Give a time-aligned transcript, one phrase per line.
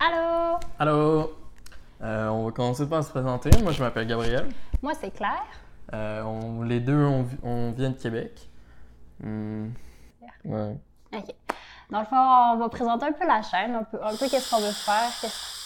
[0.00, 0.58] Allô?
[0.78, 1.32] Allô!
[2.02, 3.50] Euh, on va commencer par se présenter.
[3.62, 4.48] Moi, je m'appelle Gabriel.
[4.82, 5.44] Moi, c'est Claire.
[5.92, 8.48] Euh, on- les deux, on, vi- on vient de Québec.
[9.20, 9.70] Hmm.
[10.44, 10.76] Ouais.
[11.14, 11.34] OK.
[11.90, 14.50] Dans le fond, on va présenter un peu la chaîne, un peu, un peu qu'est-ce
[14.50, 15.10] qu'on veut faire,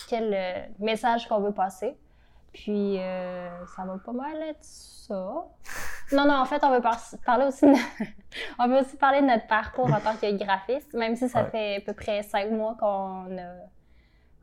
[0.09, 1.97] quel euh, message qu'on veut passer.
[2.53, 5.15] Puis, euh, ça va pas mal être ça.
[6.13, 7.77] Non, non, en fait, on veut par- parler aussi de...
[8.59, 11.51] on veut aussi parler de notre parcours en tant que graphiste, même si ça Ouais.
[11.51, 13.67] fait à peu près cinq mois qu'on a-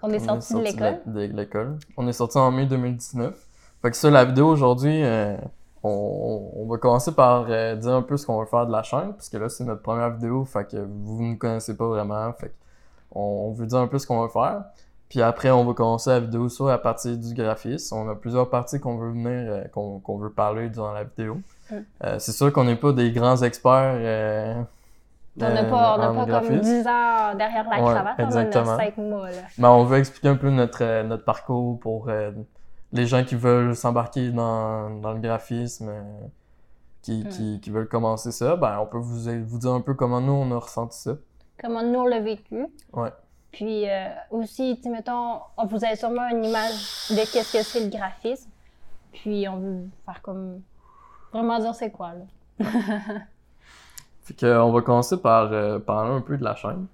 [0.02, 1.00] qu'on est sorti de l'école.
[1.06, 1.78] la- de l'école.
[1.98, 3.36] On est sorti en mai 2019.
[3.82, 5.38] Fait que ça, la vidéo aujourd'hui, euh,
[5.84, 8.84] on, on va commencer par euh, dire un peu ce qu'on veut faire de la
[8.84, 11.88] chaîne, parce que là, c'est notre première vidéo, fait que vous ne nous connaissez pas
[11.88, 12.54] vraiment, fait
[13.12, 14.64] on, on veut dire un peu ce qu'on veut faire.
[15.08, 17.96] Puis après, on va commencer la vidéo sur la partie du graphisme.
[17.96, 21.40] On a plusieurs parties qu'on veut venir, euh, qu'on veut parler durant la vidéo.
[21.72, 21.76] Mm.
[22.04, 23.96] Euh, c'est sûr qu'on n'est pas des grands experts.
[25.42, 26.60] On n'a euh, pas, on pas comme graphisme.
[26.62, 28.64] 10 ans derrière la Ouais, cravate, exactement.
[28.66, 29.30] on en a 5 mois.
[29.30, 29.38] Là.
[29.58, 32.32] Mais on veut expliquer un peu notre, euh, notre parcours pour euh,
[32.92, 36.02] les gens qui veulent s'embarquer dans, dans le graphisme, euh,
[37.02, 37.30] qui, Mm.
[37.30, 38.56] qui, qui veulent commencer ça.
[38.56, 41.12] Ben, on peut vous, vous dire un peu comment nous, on a ressenti ça.
[41.62, 42.66] comment nous on l'a vécu.
[42.94, 43.10] Ouais.
[43.52, 47.90] Puis euh, aussi, mettons, on vous avez sûrement une image de qu'est-ce que c'est le
[47.90, 48.50] graphisme.
[49.14, 50.62] Puis on veut faire comme.
[51.34, 52.66] Vraiment dire c'est quoi, là.
[54.30, 56.86] Fait que, euh, on va commencer par euh, parler un peu de la chaîne.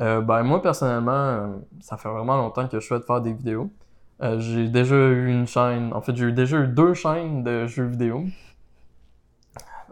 [0.00, 3.70] Euh, ben, moi, personnellement, ça fait vraiment longtemps que je souhaite faire des vidéos.
[4.38, 8.24] J'ai déjà eu une chaîne, en fait, j'ai déjà eu deux chaînes de jeux vidéo.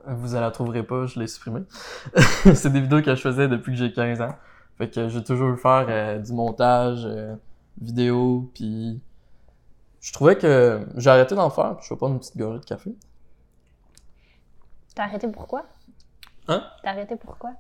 [0.07, 1.65] Vous ne la trouverez pas, je l'ai supprimée.
[2.55, 4.35] c'est des vidéos que je faisais depuis que j'ai 15 ans.
[4.79, 7.07] Fait que j'ai toujours eu faire du montage,
[7.81, 9.01] vidéo, puis
[10.01, 11.77] je trouvais que j'ai arrêté d'en faire.
[11.83, 12.97] Je fais pas une petite gorée de café.
[14.95, 15.67] T'as arrêté pourquoi?
[16.49, 16.65] Hein?
[16.83, 17.51] T'as arrêté pourquoi?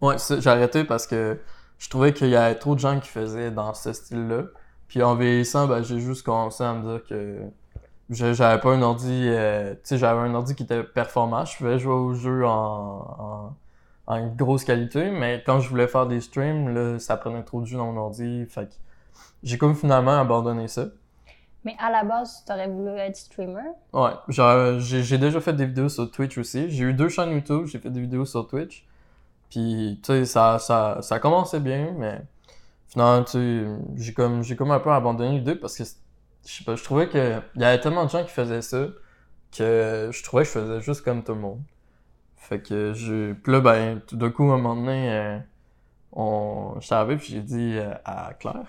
[0.00, 1.38] Ouais, j'ai arrêté parce que
[1.78, 4.44] je trouvais qu'il y avait trop de gens qui faisaient dans ce style-là.
[4.88, 7.40] Puis en vieillissant, ben, j'ai juste commencé à me dire que
[8.10, 11.44] j'avais pas un ordi, euh, tu sais, j'avais un ordi qui était performant.
[11.44, 13.56] Je pouvais jouer aux jeux en,
[14.06, 17.60] en, en grosse qualité, mais quand je voulais faire des streams, là, ça prenait trop
[17.60, 18.46] de jus dans mon ordi.
[18.46, 18.74] Fait que
[19.42, 20.86] j'ai comme finalement abandonné ça.
[21.66, 23.72] Mais à la base, t'aurais voulu être streamer?
[23.92, 24.12] Ouais,
[24.78, 26.70] j'ai déjà fait des vidéos sur Twitch aussi.
[26.70, 28.86] J'ai eu deux chaînes YouTube, j'ai fait des vidéos sur Twitch.
[29.50, 32.22] Puis, tu sais, ça, ça, ça commençait bien, mais
[32.86, 33.66] finalement, tu
[33.96, 37.40] j'ai comme, comme un peu abandonné l'idée parce que, je sais pas, je trouvais que
[37.56, 38.86] il y avait tellement de gens qui faisaient ça
[39.50, 41.60] que je trouvais que je faisais juste comme tout le monde.
[42.36, 45.38] Fait que je, là, ben, tout d'un coup, à un moment donné, euh,
[46.12, 48.66] on, je arrivé puis j'ai dit euh, à Claire,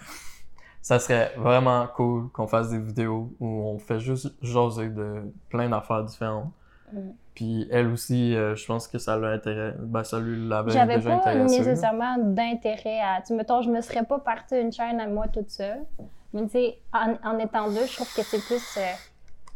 [0.88, 5.68] ça serait vraiment cool qu'on fasse des vidéos où on fait juste jaser de plein
[5.68, 6.50] d'affaires différentes.
[6.94, 7.10] Mm.
[7.36, 10.96] Puis elle aussi, euh, je pense que ça l'a intéressé, ben ça lui l'avait J'avais
[10.96, 11.60] déjà pas intéressé.
[11.60, 13.22] nécessairement d'intérêt à.
[13.22, 15.84] Tu mettons, je me serais pas partie une chaîne à moi toute seule.
[16.32, 18.78] Mais tu sais, en, en étant deux, je trouve que c'est plus.
[18.78, 18.94] euh,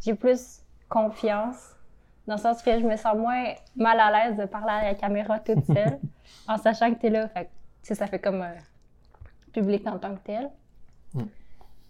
[0.02, 0.60] J'ai plus
[0.90, 1.78] confiance.
[2.28, 4.96] Dans le sens que je me sens moins mal à l'aise de parler à la
[4.96, 5.98] caméra toute seule.
[6.50, 7.30] en sachant que t'es là.
[7.30, 7.50] Fait tu
[7.84, 8.56] sais, ça fait comme un
[9.54, 10.50] public en tant que tel.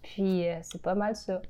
[0.02, 1.40] Puis euh, c'est pas mal ça.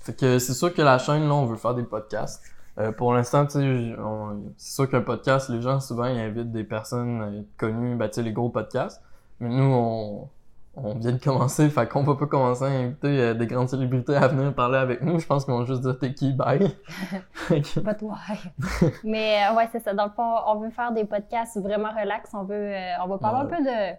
[0.00, 2.42] Fait que c'est sûr que la chaîne, là, on veut faire des podcasts.
[2.78, 6.50] Euh, pour l'instant, tu sais, on- c'est sûr qu'un podcast, les gens, souvent, ils invitent
[6.52, 9.02] des personnes euh, connues, ben, tu sais, les gros podcasts.
[9.40, 10.28] Mais nous, on,
[10.76, 14.16] on vient de commencer, fait qu'on va pas commencer à inviter euh, des grandes célébrités
[14.16, 15.18] à venir parler avec nous.
[15.18, 16.74] Je pense qu'on va juste dire t'es qui, bye.
[17.50, 18.38] But why?
[19.04, 19.92] Mais euh, ouais, c'est ça.
[19.92, 22.30] Dans le fond, on veut faire des podcasts vraiment relax.
[22.32, 23.56] On veut, euh, on va parler un Ouais.
[23.58, 23.96] peu de.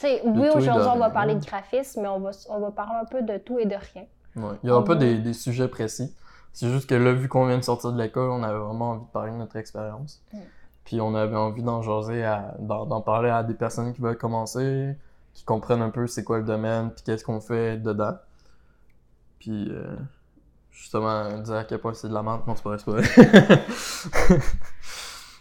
[0.00, 3.04] Sais, oui, aujourd'hui, on va parler de graphisme, mais on va, on va parler un
[3.04, 4.04] peu de tout et de rien.
[4.36, 4.56] Ouais.
[4.62, 6.14] Il y aura On pas va- des, des sujets précis.
[6.52, 9.04] C'est juste que là, vu qu'on vient de sortir de l'école, on avait vraiment envie
[9.06, 10.22] de parler de notre expérience.
[10.32, 10.38] Mm.
[10.84, 14.96] Puis on avait envie d'en jaser, à- d'en parler à des personnes qui veulent commencer,
[15.34, 18.14] qui comprennent un peu c'est quoi le domaine, puis qu'est-ce qu'on fait dedans.
[19.40, 19.96] Puis euh,
[20.70, 22.42] justement, dire à quel point c'est de la merde.
[22.46, 23.02] Non, c'est pas vrai.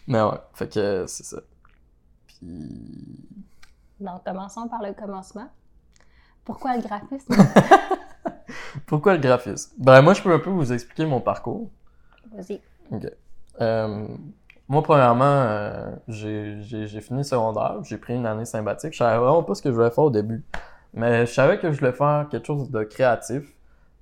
[0.08, 1.38] Mais ouais, fait que c'est ça.
[2.28, 3.28] Puis...
[4.00, 5.50] Donc, commençons par le commencement.
[6.46, 7.36] Pourquoi le graphisme?
[8.86, 9.74] Pourquoi le graphisme?
[9.78, 11.70] Ben moi, je peux un peu vous expliquer mon parcours.
[12.32, 12.62] Vas-y.
[13.60, 14.08] Euh,
[14.70, 18.94] moi, premièrement, euh, j'ai fini secondaire, j'ai pris une année sympathique.
[18.94, 20.44] Je savais vraiment pas ce que je voulais faire au début,
[20.94, 23.44] mais je savais que je voulais faire quelque chose de créatif.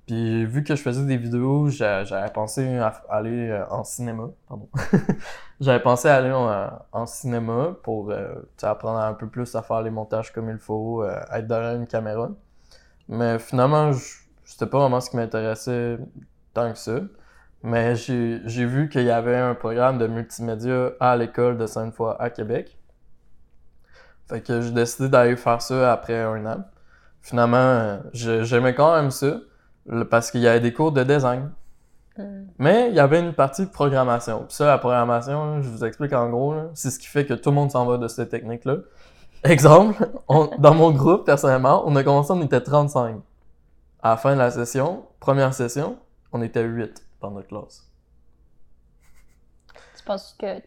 [0.06, 4.28] Puis vu que je faisais des vidéos, j'a- j'avais pensé à aller euh, en cinéma.
[4.48, 4.68] Pardon.
[5.60, 6.32] j'avais pensé à aller
[6.92, 11.02] en, cinéma pour euh, apprendre un peu plus à faire les montages comme il faut,
[11.02, 12.30] euh, être derrière une caméra.
[13.08, 13.92] Mais finalement,
[14.44, 15.98] c'était pas vraiment ce qui m'intéressait
[16.54, 17.00] tant que ça.
[17.62, 22.30] Mais j'ai vu qu'il y avait un programme de multimédia à l'école de Sainte-Foy à
[22.30, 22.78] Québec.
[24.28, 26.64] Fait que j'ai décidé d'aller faire ça après un an.
[27.22, 29.38] finalement, euh, j'aimais quand même ça,
[30.10, 31.52] parce qu'il y avait des cours de design.
[32.16, 32.46] Hmm.
[32.58, 34.44] Mais il y avait une partie de programmation.
[34.46, 37.50] Puis ça, la programmation, je vous explique en gros, c'est ce qui fait que tout
[37.50, 38.76] le monde s'en va de cette technique-là.
[39.44, 43.16] Exemple, on- dans mon groupe, personnellement, on a commencé, on était 35.
[44.02, 45.98] À la fin de la session, première session,
[46.32, 47.86] on était 8 dans notre classe.
[49.96, 50.60] Tu penses que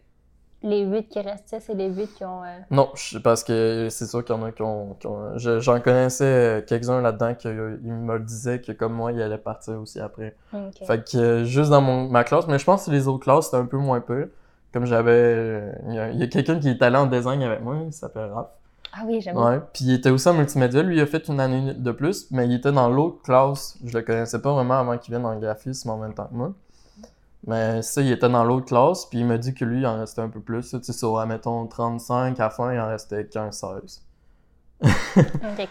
[0.63, 2.43] les huit qui restaient, c'est les huit qui ont.
[2.43, 4.95] euh, Non, je- parce que c'est sûr qu'il y en a qui ont...
[4.99, 8.93] qui ont- je- J'en connaissais euh, quelques-uns là-dedans qui euh, ils me disaient que comme
[8.93, 10.35] moi, ils allaient partir aussi après.
[10.85, 13.45] Fait que euh, juste dans mon, ma classe, mais je pense que les autres classes,
[13.45, 14.31] c'était un peu moins peu.
[14.73, 15.11] Comme j'avais...
[15.11, 17.77] euh, Il y a, il y a quelqu'un qui est allé en design avec moi,
[17.85, 18.47] il s'appelle Raph.
[18.91, 20.81] Ah oui, j'aime Ouais, puis il était aussi en multimédia.
[20.81, 23.77] Lui, il a fait une année de plus, mais il était dans l'autre classe.
[23.85, 26.53] Je le connaissais pas vraiment avant qu'il vienne en graphisme en même temps que moi.
[27.47, 29.97] Mais ça, il était dans l'autre classe, puis il m'a dit que lui, il en
[29.99, 30.69] restait un peu plus.
[30.71, 34.01] Tu sais, sur, admettons, 35, à la fin, il en restait 15-16.
[34.81, 34.91] Ok,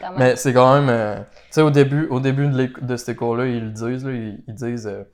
[0.00, 0.18] quand même.
[0.18, 0.88] Mais c'est quand même...
[0.88, 4.12] euh, tu sais, au début, au début de, de ces cours-là, ils le disent, là,
[4.12, 4.86] ils, ils disent...
[4.86, 5.04] euh,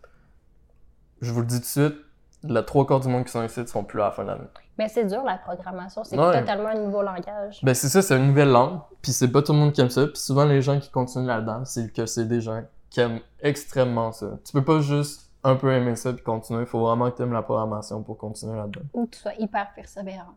[1.21, 1.95] je vous le dis tout de suite,
[2.43, 4.23] la trois quarts du monde qui sont ici ne seront plus là à la fin
[4.25, 4.45] de l'année.
[4.79, 6.03] Mais c'est dur, la programmation.
[6.05, 6.41] C'est Ouais.
[6.41, 7.61] totalement un nouveau langage.
[7.63, 9.91] Ben c'est ça, c'est une nouvelle langue, puis c'est pas tout le monde qui aime
[9.91, 13.21] ça, puis souvent les gens qui continuent là-dedans, c'est que c'est des gens qui aiment
[13.41, 14.27] extrêmement ça.
[14.45, 17.23] Tu peux pas juste un peu aimer ça puis continuer, il faut vraiment que tu
[17.23, 18.83] aimes la programmation pour continuer là-dedans.
[18.95, 20.35] Ou que tu sois hyper persévérant.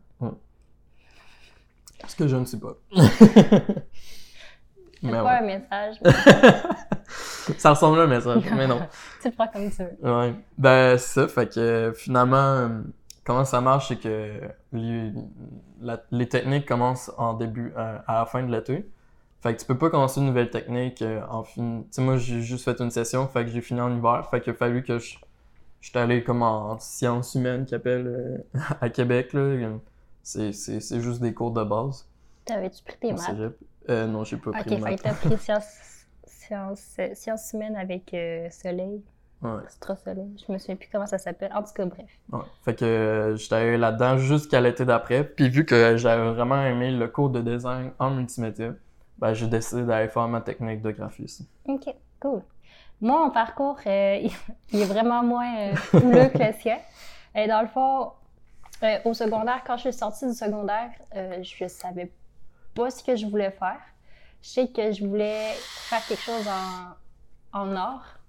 [2.06, 2.74] Ce que je ne sais pas.
[5.00, 5.30] C'est pas ouais.
[5.30, 5.96] un message.
[7.58, 8.80] ça ressemble à un message, mais non.
[9.22, 9.96] tu le prends comme tu veux.
[10.12, 10.34] Ouais.
[10.56, 11.28] Ben, ça.
[11.28, 12.68] Fait que finalement,
[13.24, 14.40] comment ça marche, c'est que
[14.72, 15.12] les,
[15.80, 18.90] la- les techniques commencent en début, euh, à la fin de l'été.
[19.40, 21.80] Fait que tu peux pas commencer une nouvelle technique euh, en fin.
[21.82, 24.28] Tu sais, moi, j'ai juste fait une session, fait que j'ai fini en hiver.
[24.30, 25.16] Fait qu'il a fallu que je.
[25.80, 28.38] J'étais allé comme en sciences humaines, qu'ils appellent euh,
[28.80, 29.56] à Québec, là.
[30.24, 32.04] C'est, c'est, c'est juste des cours de base.
[32.44, 33.52] T'avais-tu pris tes maths?
[33.88, 35.00] Euh, non, j'ai pas Ok, pris maths.
[35.02, 36.16] t'as pris sciences,
[36.98, 39.02] euh, sciences humaines avec euh, Soleil,
[39.40, 39.60] Ouais.
[40.04, 40.34] Soleil.
[40.46, 41.52] Je me souviens plus comment ça s'appelle.
[41.54, 42.10] En tout cas, bref.
[42.32, 42.40] Ouais.
[42.64, 45.22] Fait que euh, j'étais allé là-dedans jusqu'à l'été d'après.
[45.22, 48.74] Puis vu que j'avais vraiment aimé le cours de design en multimédia,
[49.18, 51.46] ben j'ai décidé d'aller faire ma technique de graphisme.
[51.66, 52.42] Ok, cool.
[53.00, 54.28] Moi, mon parcours, euh,
[54.72, 56.78] il est vraiment moins euh, houleux que le sien.
[57.34, 58.12] Et dans le fond,
[58.82, 62.12] euh, au secondaire, quand je suis sortie du secondaire, euh, je savais
[62.74, 63.80] pas ce que je voulais faire.
[64.42, 66.46] Je sais que je voulais faire quelque chose
[67.52, 68.20] en, en art,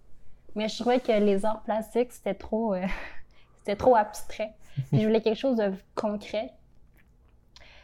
[0.55, 2.81] mais je trouvais que les arts plastiques, c'était trop, euh,
[3.59, 4.53] c'était trop abstrait.
[4.91, 6.51] Je voulais quelque chose de concret.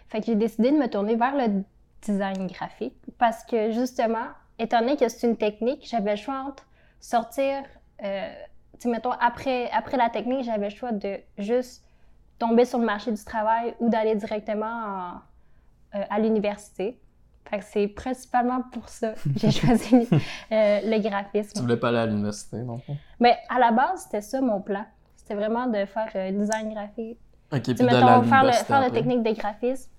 [0.08, 1.64] Fait que j'ai décidé de me tourner vers le
[2.06, 4.28] design graphique parce que justement,
[4.60, 6.66] étant donné que c'est une technique, j'avais le choix entre
[7.00, 7.64] sortir,
[8.04, 8.34] euh,
[8.74, 11.84] tu sais, mettons, après, après la technique, j'avais le choix de juste
[12.40, 15.22] tomber sur le marché du travail ou d'aller directement en-
[15.98, 17.00] euh, à l'université.
[17.50, 21.62] Fait que c'est principalement pour ça que j'ai choisi euh, le Tu graphisme.
[21.62, 22.82] voulais pas aller à l'université, non?
[23.20, 24.84] Mais à la base, c'était ça mon plan.
[25.16, 27.20] C'était vraiment de faire euh, design graphique.
[27.54, 29.90] Ok, puis Tu sais, d'aller à mettons, faire, le, faire la technique de graphisme,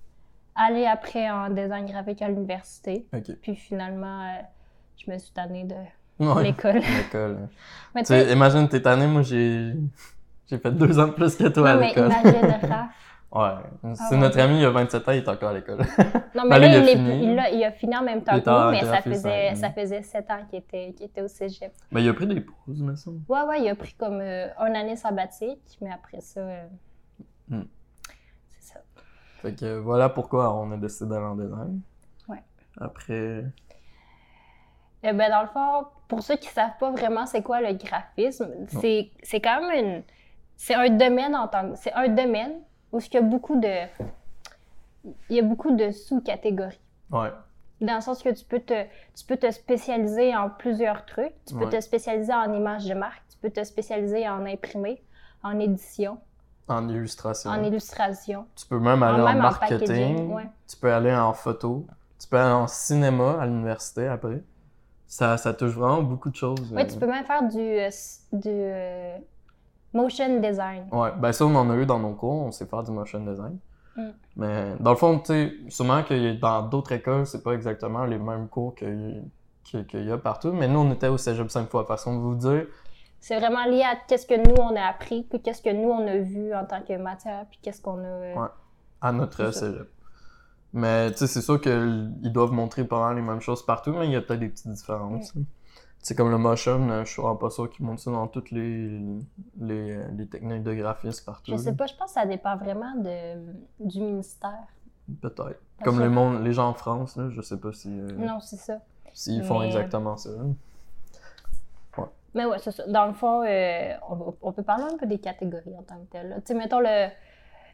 [0.57, 3.07] aller après en design graphique à l'université.
[3.41, 4.41] Puis finalement, euh,
[4.97, 5.75] je me suis tannée de
[6.19, 6.43] Ouais.
[6.43, 6.81] l'école.
[6.97, 7.47] L'école.
[7.95, 9.73] Mais Tu imagine, t'es année, moi j'ai.
[10.49, 12.05] J'ai fait deux ans de plus que toi non, à mais l'école.
[12.09, 12.31] imagine.
[13.33, 13.49] Ouais.
[13.95, 14.17] C'est Ah ouais.
[14.17, 15.79] notre ami, il a 27 ans, il est encore à l'école.
[16.33, 17.33] Non, Ben mais là, là, il a il, fini.
[17.33, 20.01] il a, il a fini en même temps que nous, mais ça faisait, ça faisait
[20.03, 21.73] sept ans qu'il était, qu'il était au cégep.
[21.91, 23.11] Mais il a pris des pauses, mais ça.
[23.27, 26.63] Ouais, ouais, il a pris comme euh, une année sabbatique, mais après ça, euh,
[27.49, 27.63] Hmm.
[29.41, 31.81] Fait que voilà pourquoi on a décidé d'aller en design.
[32.27, 32.43] Ouais.
[32.79, 33.43] Après.
[35.03, 38.49] Eh ben, dans le fond, pour ceux qui savent pas vraiment c'est quoi le graphisme,
[38.67, 40.03] c'est, c'est quand même une...
[40.55, 41.77] C'est un domaine en tant que...
[41.77, 42.53] C'est un domaine
[42.91, 43.85] où il y a beaucoup de...
[45.29, 46.79] Il y a beaucoup de sous-catégories.
[47.11, 47.29] Ouais.
[47.79, 48.83] Dans le sens que tu peux te,
[49.15, 51.33] tu peux te spécialiser en plusieurs trucs.
[51.45, 51.69] Tu peux Ouais.
[51.69, 53.21] te spécialiser en images de marque.
[53.29, 55.03] Tu peux te spécialiser en imprimé,
[55.43, 56.17] en édition,
[56.67, 57.49] En illustration.
[57.49, 58.45] en illustration.
[58.55, 60.33] Tu peux même aller en, même marketing.
[60.33, 60.49] ouais.
[60.67, 61.85] Tu peux aller en photo.
[62.19, 64.43] Tu peux aller en cinéma à l'université après.
[65.05, 66.73] Ça, ça touche vraiment beaucoup de choses.
[66.73, 66.85] Oui, euh.
[66.85, 67.89] tu peux même faire du, euh,
[68.33, 69.17] du euh,
[69.93, 70.87] motion design.
[70.91, 73.19] Ouais, ben ça, on en a eu dans nos cours, on sait faire du motion
[73.21, 73.57] design.
[73.95, 74.09] Mm.
[74.35, 78.17] Mais dans le fond, tu sais, sûrement que dans d'autres écoles, c'est pas exactement les
[78.17, 79.23] mêmes cours qu'il
[79.71, 80.51] que, qu'il y a partout.
[80.51, 81.85] Mais nous, on était au cégep 5 fois.
[81.85, 82.65] Façon de vous dire,
[83.19, 86.07] C'est vraiment lié à qu'est-ce que nous, on a appris, puis qu'est-ce que nous, on
[86.07, 88.07] a vu en tant que matière, puis qu'est-ce qu'on a...
[88.07, 88.47] euh, Ouais.
[89.01, 89.89] à notre cégep.
[90.73, 94.05] Mais tu sais, c'est sûr qu'ils doivent montrer pas mal les mêmes choses partout, mais
[94.05, 95.33] il y a peut-être des petites différences.
[95.99, 99.01] C'est comme le motion, euh, je suis pas sûr qu'ils montrent ça dans toutes les,
[99.59, 101.51] les, les techniques de graphisme partout.
[101.51, 103.35] Je sais pas, je pense que ça dépend vraiment de,
[103.79, 104.63] du ministère.
[105.21, 105.59] Peut-être.
[105.83, 107.89] Comme les, monde, les gens en France, là, je sais pas si.
[107.89, 108.77] euh, Non, c'est ça.
[109.13, 110.29] s'ils font Mais- exactement ça.
[112.33, 112.83] Mais ouais, c'est ça.
[112.87, 113.93] Dans le fond, euh,
[114.41, 116.33] on, peut parler un peu des catégories en tant que telles.
[116.45, 117.07] Tu sais, mettons, le-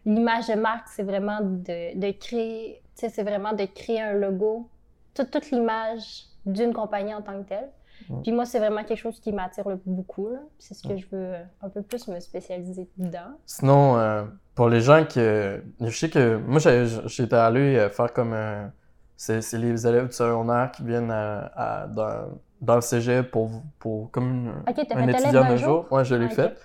[0.05, 4.13] l'image de marque, c'est vraiment de, de créer, tu sais, c'est vraiment de créer un
[4.13, 4.69] logo,
[5.13, 7.69] toute, toute l'image d'une compagnie en tant que telle.
[8.21, 10.29] Puis moi, c'est vraiment quelque chose qui m'attire le- beaucoup.
[10.59, 13.37] C'est ce que je veux euh, un peu plus me spécialiser dedans.
[13.45, 14.23] Sinon, euh,
[14.55, 15.63] pour les gens que.
[15.79, 16.35] Je sais que.
[16.37, 16.59] Moi,
[17.05, 18.33] j'étais allé faire comme.
[18.33, 18.67] euh,
[19.15, 22.29] c'est c'est les élèves du secondaire qui viennent à, à- dans,
[22.63, 24.63] dans le cégep pour, pour comme
[24.95, 25.85] un étudiant d'un jour?
[25.91, 26.57] Ouais, je l'ai Ah, fait.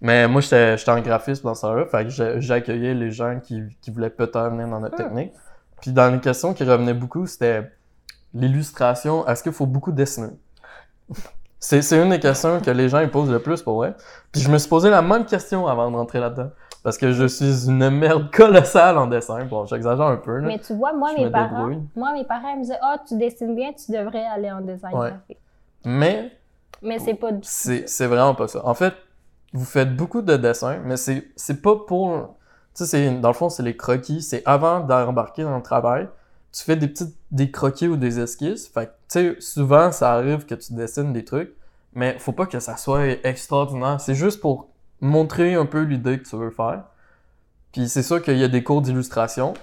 [0.00, 3.62] Mais moi, j'étais en graphisme dans ça là fait que j'ai- j'accueillais les gens qui,
[3.80, 5.04] qui voulaient peut-être venir dans notre Hmm.
[5.04, 5.32] technique.
[5.80, 7.70] Puis dans les questions qui revenaient beaucoup, c'était
[8.34, 10.30] l'illustration, est-ce qu'il faut beaucoup dessiner?
[11.58, 13.94] C'est c'est une des questions que les gens ils posent le plus pour vrai.
[14.32, 16.50] Puis je me suis posé la même question avant de rentrer là-dedans.
[16.84, 19.44] Parce que je suis une merde colossale en dessin.
[19.46, 20.36] Bon, j'exagère un peu.
[20.38, 20.46] Là.
[20.46, 21.82] Mais tu vois, moi, Je mes me parents, débrouille.
[21.96, 24.94] moi, mes parents ils me disaient, ah, tu dessines bien, tu devrais aller en design
[24.94, 25.08] Ouais.
[25.08, 25.38] graphique.
[25.86, 26.30] Mais
[26.82, 28.64] Mais c'est pas du tout C'est, vraiment pas ça.
[28.66, 28.92] En fait,
[29.54, 32.36] vous faites beaucoup de dessins, mais c'est, pas pour.
[32.76, 34.20] Tu sais, dans le fond, c'est les croquis.
[34.20, 36.08] C'est avant d'embarquer dans le travail.
[36.52, 38.68] Tu fais des petites des croquis ou des esquisses.
[38.68, 41.54] Fait que, tu sais, souvent, ça arrive que tu dessines des trucs,
[41.94, 44.00] mais faut pas que ça soit extraordinaire.
[44.00, 44.68] C'est juste pour
[45.00, 46.84] montrer un peu l'idée que tu veux faire.
[47.72, 49.54] Puis c'est sûr qu'il y a des cours d'illustration,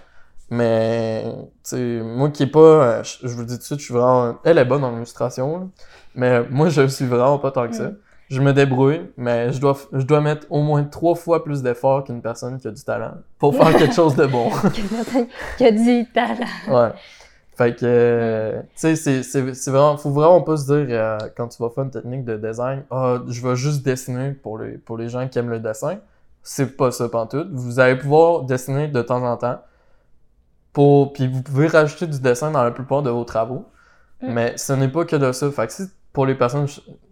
[0.49, 1.25] mais
[1.63, 3.93] tu moi qui est pas, euh, je, vous le dis tout de suite, je suis
[3.93, 5.67] vraiment, elle est bonne en illustration, là.
[6.15, 7.91] mais moi je suis vraiment pas tant que ça.
[8.29, 12.05] Je me débrouille, mais je dois, je dois mettre au moins trois fois plus d'efforts
[12.05, 14.49] qu'une personne qui a du talent pour faire quelque chose de bon.
[15.57, 16.45] qui a du talent.
[16.69, 16.91] ouais.
[17.61, 21.61] Fait que, euh, tu sais, c'est, vraiment, faut vraiment pas se dire euh, quand tu
[21.61, 25.09] vas faire une technique de design, ah, je vais juste dessiner pour les, pour les
[25.09, 25.99] gens qui aiment le dessin.
[26.41, 27.49] C'est pas ça pantoute.
[27.51, 29.61] Vous allez pouvoir dessiner de temps en temps.
[30.73, 33.65] Pour, puis vous pouvez rajouter du dessin dans la plupart de vos travaux.
[34.23, 34.33] Mm.
[34.33, 35.51] Mais ce n'est pas que de ça.
[35.51, 36.65] Fait que si pour les personnes,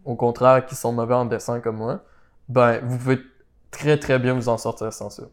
[0.03, 1.99] au contraire, qui sont mauvais en dessin comme moi,
[2.47, 3.19] ben, vous pouvez
[3.69, 5.23] très très bien vous en sortir sans ça.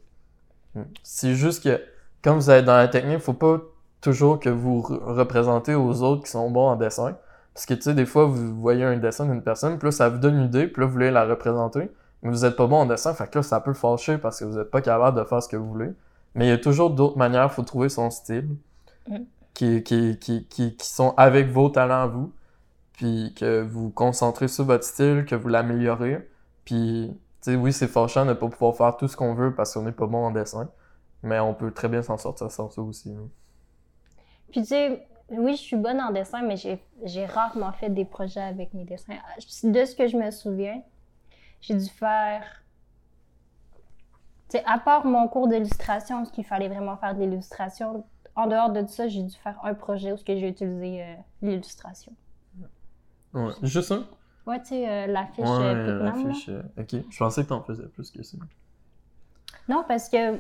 [0.74, 0.82] Mm.
[1.02, 1.80] C'est juste que,
[2.22, 3.62] quand vous êtes dans la technique, faut pas
[4.06, 7.16] toujours que vous re- représentez aux autres qui sont bons en dessin.
[7.54, 10.08] Parce que, tu sais, des fois, vous voyez un dessin d'une personne, puis là, ça
[10.08, 11.90] vous donne une idée, puis là, vous voulez la représenter,
[12.22, 14.44] mais vous êtes pas bon en dessin, fait que là, ça peut fâcher parce que
[14.44, 15.90] vous êtes pas capable de faire ce que vous voulez.
[16.34, 18.48] Mais il y a toujours d'autres manières, faut trouver son style,
[19.08, 19.16] Mm.
[19.54, 22.32] qui, qui, qui, qui, qui sont avec vos talents à vous,
[22.94, 26.28] puis que vous concentrez sur votre style, que vous l'améliorez,
[26.64, 27.10] puis,
[27.42, 29.82] tu sais, oui, c'est fâchant de pas pouvoir faire tout ce qu'on veut parce qu'on
[29.82, 30.68] n'est pas bon en dessin,
[31.22, 33.10] mais on peut très bien s'en sortir sans ça aussi.
[33.10, 33.20] là.
[34.50, 38.40] Puis tu sais, oui, je suis bonne en dessin, mais j'ai rarement fait des projets
[38.42, 39.16] avec mes dessins.
[39.64, 40.82] De ce que je me souviens,
[41.60, 42.42] j'ai dû faire.
[44.48, 48.04] Tu sais, à part mon cours d'illustration, ce qu'il fallait vraiment faire de l'illustration,
[48.36, 52.12] en dehors de ça, j'ai dû faire un projet où j'ai utilisé euh, l'illustration.
[53.34, 53.52] Ouais.
[53.62, 53.98] Juste ça?
[54.46, 56.28] Ouais, tu sais, euh, l'affiche Ouais, euh, Picnam, là.
[56.28, 56.94] l'affiche, euh, ok.
[57.10, 58.38] Je pensais que t'en faisais plus que ça.
[59.68, 60.38] Non, parce que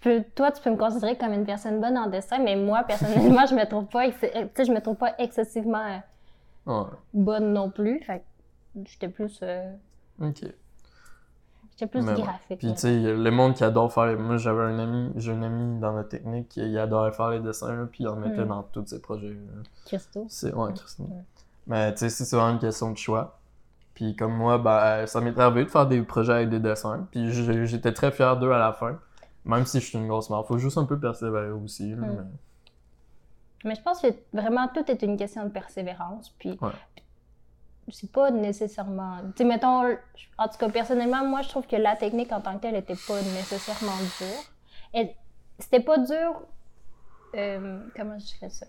[0.00, 3.46] peux- toi, tu peux me considérer comme une personne bonne en dessin, mais moi, personnellement,
[3.50, 5.84] je me trouve pas, ex- tu sais, je me trouve pas excessivement
[6.66, 6.86] euh, Ouais.
[7.12, 8.00] bonne non plus.
[8.00, 8.24] Fait
[8.84, 9.72] j'étais plus, euh,
[10.20, 10.42] Ok.
[11.72, 12.22] j'étais plus Mais ouais.
[12.22, 12.58] graphique.
[12.58, 14.16] Puis tu sais, le monde qui adore faire les...
[14.16, 17.74] Moi, j'avais un ami, j'ai un ami dans la technique qui adorait faire les dessins,
[17.74, 18.48] là, puis il en mettait Mm.
[18.48, 19.28] dans tous ses projets.
[19.30, 19.62] là.
[19.86, 20.26] Christo.
[20.28, 20.54] C'est...
[20.54, 21.06] Ouais, Christine.
[21.06, 21.22] Ouais.
[21.66, 23.38] Mais tu sais, c'est souvent une question de choix.
[23.94, 27.06] Puis comme moi, ben, ça m'est arrivé de faire des projets avec des dessins.
[27.12, 27.30] Puis
[27.66, 28.98] j'étais très fier d'eux à la fin.
[29.44, 30.46] Même si je suis une grosse mort.
[30.46, 31.90] Faut juste un peu persévérer aussi.
[31.90, 32.16] là, Mm.
[32.16, 32.38] mais-
[33.66, 36.30] Mais je pense que vraiment tout est une question de persévérance.
[36.38, 36.70] Puis Ouais.
[37.90, 39.18] c'est pas nécessairement.
[39.36, 39.84] Tu sais, mettons,
[40.38, 42.94] en tout cas, personnellement, moi, je trouve que la technique en tant que telle était
[43.08, 44.44] pas nécessairement dure.
[44.94, 45.14] Et
[45.58, 46.42] c'était pas dur.
[47.36, 48.66] euh, comment je dirais ça?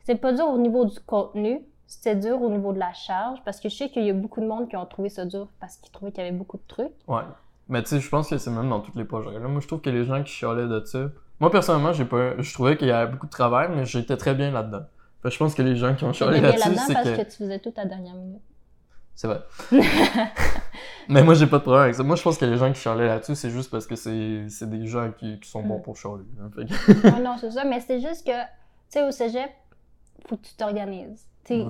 [0.00, 3.60] C'était pas dur au niveau du contenu, c'était dur au niveau de la charge, parce
[3.60, 5.78] que je sais qu'il y a beaucoup de monde qui ont trouvé ça dur parce
[5.78, 6.92] qu'ils trouvaient qu'il y avait beaucoup de trucs.
[7.08, 7.22] Ouais.
[7.68, 9.32] Mais tu sais, je pense que c'est même dans tous les projets.
[9.32, 11.06] Là, moi, je trouve que les gens qui chialaient de ça.
[11.40, 12.34] Moi, personnellement, j'ai pas.
[12.38, 14.82] Je trouvais qu'il y avait beaucoup de travail, mais j'étais très bien là-dedans.
[15.22, 17.16] Fait que je pense que les gens qui ont chialé là-dessus, là-dedans c'est parce que.
[17.16, 17.22] que...
[17.30, 18.42] tu faisais tout à dernière minute.
[19.16, 19.40] C'est vrai.
[21.08, 22.02] mais moi, j'ai pas de problème avec ça.
[22.02, 24.86] Moi, je pense que les gens qui chialaient là-dessus, c'est juste parce que c'est des
[24.86, 25.82] gens qui, qui sont bons Mm.
[25.82, 26.24] pour chialer.
[26.42, 26.50] hein.
[26.54, 28.46] Que- Ah non, c'est ça, mais c'est juste que, tu
[28.88, 29.50] sais, au cégep,
[30.28, 31.26] faut que tu t'organises.
[31.50, 31.66] Ouais.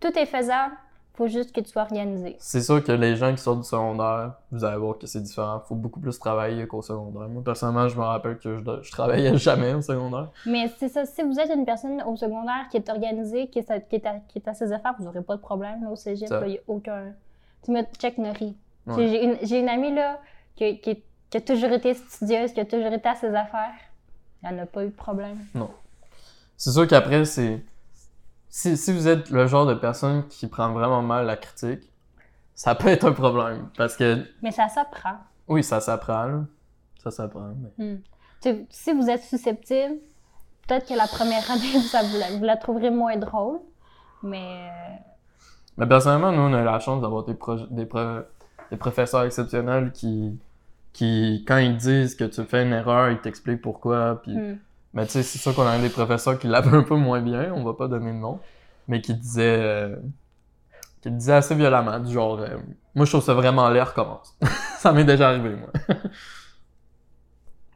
[0.00, 0.74] Tout est faisable,
[1.16, 2.36] faut juste que tu sois organisé.
[2.38, 5.60] C'est sûr que les gens qui sortent du secondaire, vous allez voir que c'est différent.
[5.66, 7.28] Faut beaucoup plus travailler qu'au secondaire.
[7.28, 10.28] Moi, personnellement, je me rappelle que je, je travaillais jamais au secondaire.
[10.46, 13.70] Mais c'est ça, si vous êtes une personne au secondaire qui est organisée, qui est,
[13.70, 15.90] à- qui est, à, qui est à ses affaires, vous n'aurez pas de problème là,
[15.90, 16.28] au cégep.
[16.42, 17.12] Il n'y a aucun.
[17.64, 18.56] Tu me check Nori.
[18.86, 18.94] Ouais.
[19.08, 20.20] J'ai une, une amie là
[20.54, 23.74] qui, qui, qui a toujours été studieuse, qui a toujours été à ses affaires.
[24.42, 25.38] Elle n'a pas eu de problème.
[26.56, 27.60] C'est sûr qu'après, c'est.
[28.58, 31.92] Si, si vous êtes le genre de personne qui prend vraiment mal la critique,
[32.54, 33.68] ça peut être un problème.
[33.76, 35.18] Parce que, Mais ça s'apprend.
[35.46, 36.44] oui, ça s'apprend.
[37.02, 37.52] Ça s'apprend.
[37.78, 38.00] mais- Hmm.
[38.70, 39.96] Si vous êtes susceptible,
[40.66, 43.58] peut-être que la première année, ça, vous, la, vous la trouverez moins drôle.
[44.22, 44.96] Mais euh,
[45.76, 47.34] Mais personnellement, nous, on a la chance d'avoir des,
[47.70, 48.22] des, pro-
[48.70, 50.38] des professeurs exceptionnels qui,
[50.94, 54.22] qui, quand ils disent que tu fais une erreur, ils t'expliquent pourquoi.
[54.22, 54.58] Puis, hmm.
[54.96, 57.52] Mais tu sais, c'est sûr qu'on a des professeurs qui l'avaient un peu moins bien,
[57.54, 58.40] on va pas donner de nom,
[58.88, 59.96] mais qui disaient, euh,
[61.02, 62.56] qui le disaient assez violemment, du genre, euh,
[62.94, 64.34] moi je trouve ça vraiment l'air commence.
[64.78, 65.68] ça m'est déjà arrivé, moi.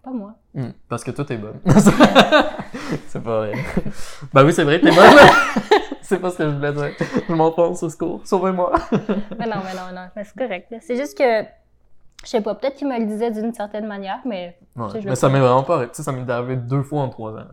[0.03, 0.35] pas moi.
[0.55, 1.61] Hmm, parce que toi t'es bonne.
[3.07, 3.53] c'est pas vrai.
[4.33, 5.15] ben oui, c'est vrai, t'es bonne.
[6.01, 6.93] c'est pas ce que je voulais dire.
[7.29, 8.23] Je m'enfonce au secours.
[8.25, 8.73] Sauvez-moi.
[9.39, 10.75] Mais non, mais non, non, mais c'est correct.
[10.81, 11.43] C'est juste que,
[12.25, 15.15] je sais pas, peut-être qu'il me le disait d'une certaine manière, mais Ouais, je mais
[15.17, 17.45] ça m'est vraiment pas sais, ça m'est arrivé deux fois en trois ans.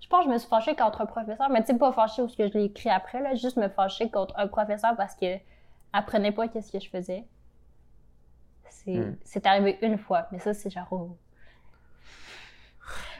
[0.00, 1.48] je pense que je me suis fâchée contre un professeur.
[1.50, 4.10] Mais tu sais, pas fâchée parce que je l'ai écrit après, là, juste me fâcher
[4.10, 5.26] contre un professeur parce que
[5.92, 7.24] apprenait pas qu'est-ce que je faisais.
[8.70, 9.16] C'est Hmm.
[9.24, 11.16] c'est arrivé une fois, mais ça, c'est genre au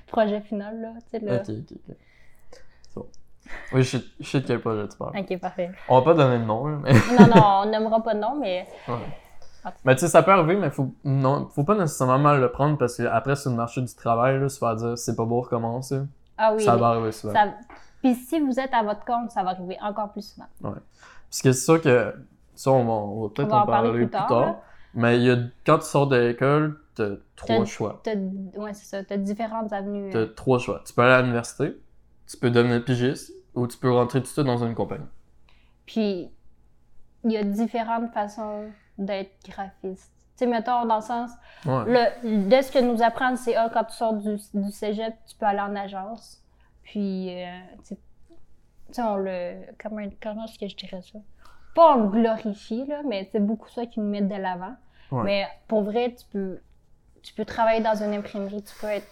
[0.06, 0.92] projet final, là.
[1.10, 1.36] Tu sais, là.
[1.36, 1.96] Ok, ok, ok.
[2.96, 3.06] Bon.
[3.72, 5.18] Oui, je sais, de quel projet tu parles.
[5.18, 5.70] Ok, parfait.
[5.88, 6.92] On va pas donner de nom, là, mais.
[6.92, 8.94] Non, non, on nommera pas de nom, mais Ouais.
[9.84, 12.78] Mais tu sais, ça peut arriver, mais faut, non, faut pas nécessairement mal le prendre
[12.78, 15.40] parce que après sur le marché du travail, là, se faire dire c'est pas beau
[15.40, 16.00] recommencer,
[16.36, 16.62] ah oui.
[16.62, 17.34] ça va arriver souvent.
[17.34, 17.54] ça-
[18.02, 20.46] Puis si vous êtes à votre compte, ça va arriver encore plus souvent.
[20.60, 22.14] Parce que c'est sûr que
[22.54, 24.56] ça, on va, on va peut-être en parler parler plus tard.
[24.94, 28.00] Mais y a, quand tu sors de l'école, t'as trois choix.
[28.02, 29.04] T'as, ouais, c'est ça.
[29.04, 30.10] T'as différentes avenues.
[30.10, 30.34] T'as euh.
[30.34, 30.82] trois choix.
[30.84, 31.78] Tu peux aller à l'université,
[32.26, 35.06] tu peux devenir pigiste, ou tu peux rentrer tout de suite dans une compagnie.
[35.86, 36.30] Puis,
[37.24, 38.64] il y a différentes façons
[38.98, 40.12] d'être graphiste.
[40.36, 41.30] Tu sais, mettons, dans le sens,
[41.66, 41.84] Ouais.
[42.22, 45.36] le, de ce que nous apprennent, c'est, ah, quand tu sors du, du cégep, tu
[45.36, 46.42] peux aller en agence.
[46.82, 47.46] Puis, euh,
[47.86, 47.96] tu
[48.92, 49.54] sais- on le.
[49.82, 51.18] Comment, comment est-ce que je dirais ça?
[51.74, 54.74] Pas on le glorifie, là, mais c'est beaucoup ça qui nous met de l'avant.
[55.10, 55.22] Ouais.
[55.24, 56.58] Mais pour vrai, tu peux,
[57.22, 59.06] tu peux travailler dans une imprimerie, tu peux être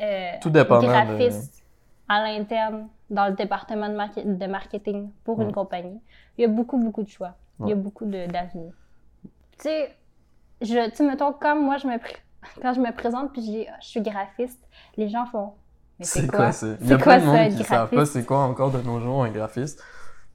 [0.00, 1.62] euh, Tout dépendant de- graphiste
[2.08, 6.00] à l'interne dans le département de, de marketing pour une compagnie.
[6.36, 7.34] Il y a beaucoup, beaucoup de choix.
[7.60, 8.72] Il y a beaucoup d'avenir.
[9.58, 9.96] Tu sais,
[10.60, 11.94] je, tu mettons, comme moi, je me,
[12.62, 14.60] quand je me présente puis je dis, je suis graphiste,
[14.96, 15.52] les gens font,
[15.98, 16.52] mais c'est quoi?
[16.52, 16.66] ça?
[16.80, 18.12] C'est quoi ça, être qui savent pas graphiste?
[18.12, 19.82] c'est quoi encore de nos jours un graphiste.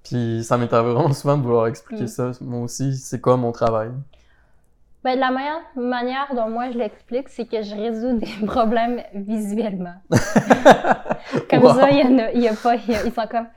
[0.04, 2.08] Puis ça m'est arrivé vraiment souvent de vouloir expliquer Mm.
[2.08, 2.32] ça.
[2.42, 3.92] Moi aussi, c'est quoi mon travail?
[5.04, 9.94] Ben, la meilleure manière dont moi je l'explique, c'est que je résous des problèmes visuellement.
[11.50, 11.74] Comme Wow.
[11.76, 13.48] ça, il y en a, y a pas, il y a- ils sont comme,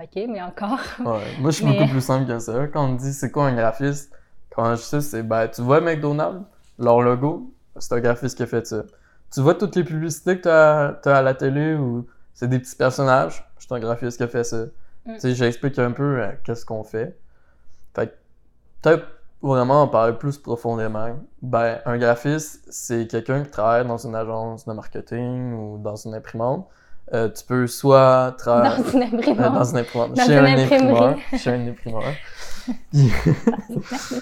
[0.00, 0.78] OK, mais encore.
[1.00, 1.22] Ouais.
[1.40, 2.66] Moi, je suis Mais- beaucoup plus simple que ça.
[2.68, 4.12] Quand on me dit c'est quoi un graphiste,
[4.50, 6.44] quand je sais, c'est ben, tu vois McDonald's,
[6.78, 8.82] leur logo, c'est un graphiste qui a fait ça.
[9.32, 12.76] Tu vois toutes les publicités que t'as as à la télé ou c'est des petits
[12.76, 14.66] personnages, c'est un graphiste qui a fait ça.
[15.06, 15.14] Mm.
[15.14, 17.18] Tu sais, j'explique un peu euh, qu'est-ce qu'on fait.
[17.94, 18.12] Fait que
[18.82, 19.06] peut-être
[19.42, 21.16] vraiment en parler plus profondément.
[21.42, 26.14] Ben, un graphiste, c'est quelqu'un qui travaille dans une agence de marketing ou dans une
[26.14, 26.68] imprimante.
[27.12, 28.76] Euh, tu peux soit travailler.
[28.82, 29.52] Dans une Euh, imprimante.
[29.54, 30.12] dans une imprimante.
[30.14, 30.74] Dans Chez une un imprimerie.
[30.74, 31.18] imprimeur.
[31.38, 32.02] Chez un imprimeur.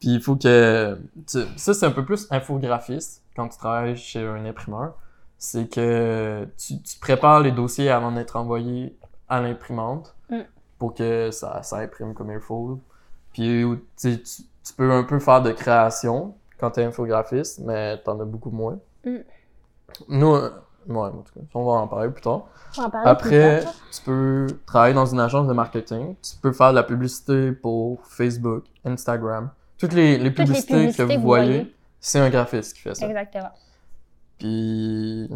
[0.00, 0.98] Puis, il faut que.
[1.26, 4.94] tu- Ça, c'est un peu plus infographiste quand tu travailles chez un imprimeur.
[5.38, 8.96] C'est que tu, tu prépares les dossiers avant d'être envoyés
[9.28, 10.40] à l'imprimante Mm.
[10.78, 12.78] pour que ça, ça imprime comme il faut.
[13.32, 13.64] Puis
[14.00, 18.18] tu, tu, tu peux un peu faire de création quand tu es infographiste, mais t'en
[18.20, 18.78] as beaucoup moins.
[19.04, 19.16] Mm.
[20.08, 20.50] Nous, euh,
[20.88, 22.46] ouais, en tout cas, on va en parler plus tard.
[22.76, 23.74] On va en parler Après, plus tard.
[23.92, 26.14] tu peux travailler dans une agence de marketing.
[26.22, 29.50] Tu peux faire de la publicité pour Facebook, Instagram.
[29.78, 31.76] Toutes les, les, Toutes les publicités, que vous vous voyez, voyez.
[32.00, 33.06] c'est un graphiste qui fait ça.
[33.06, 33.50] Exactement.
[34.38, 35.28] Puis,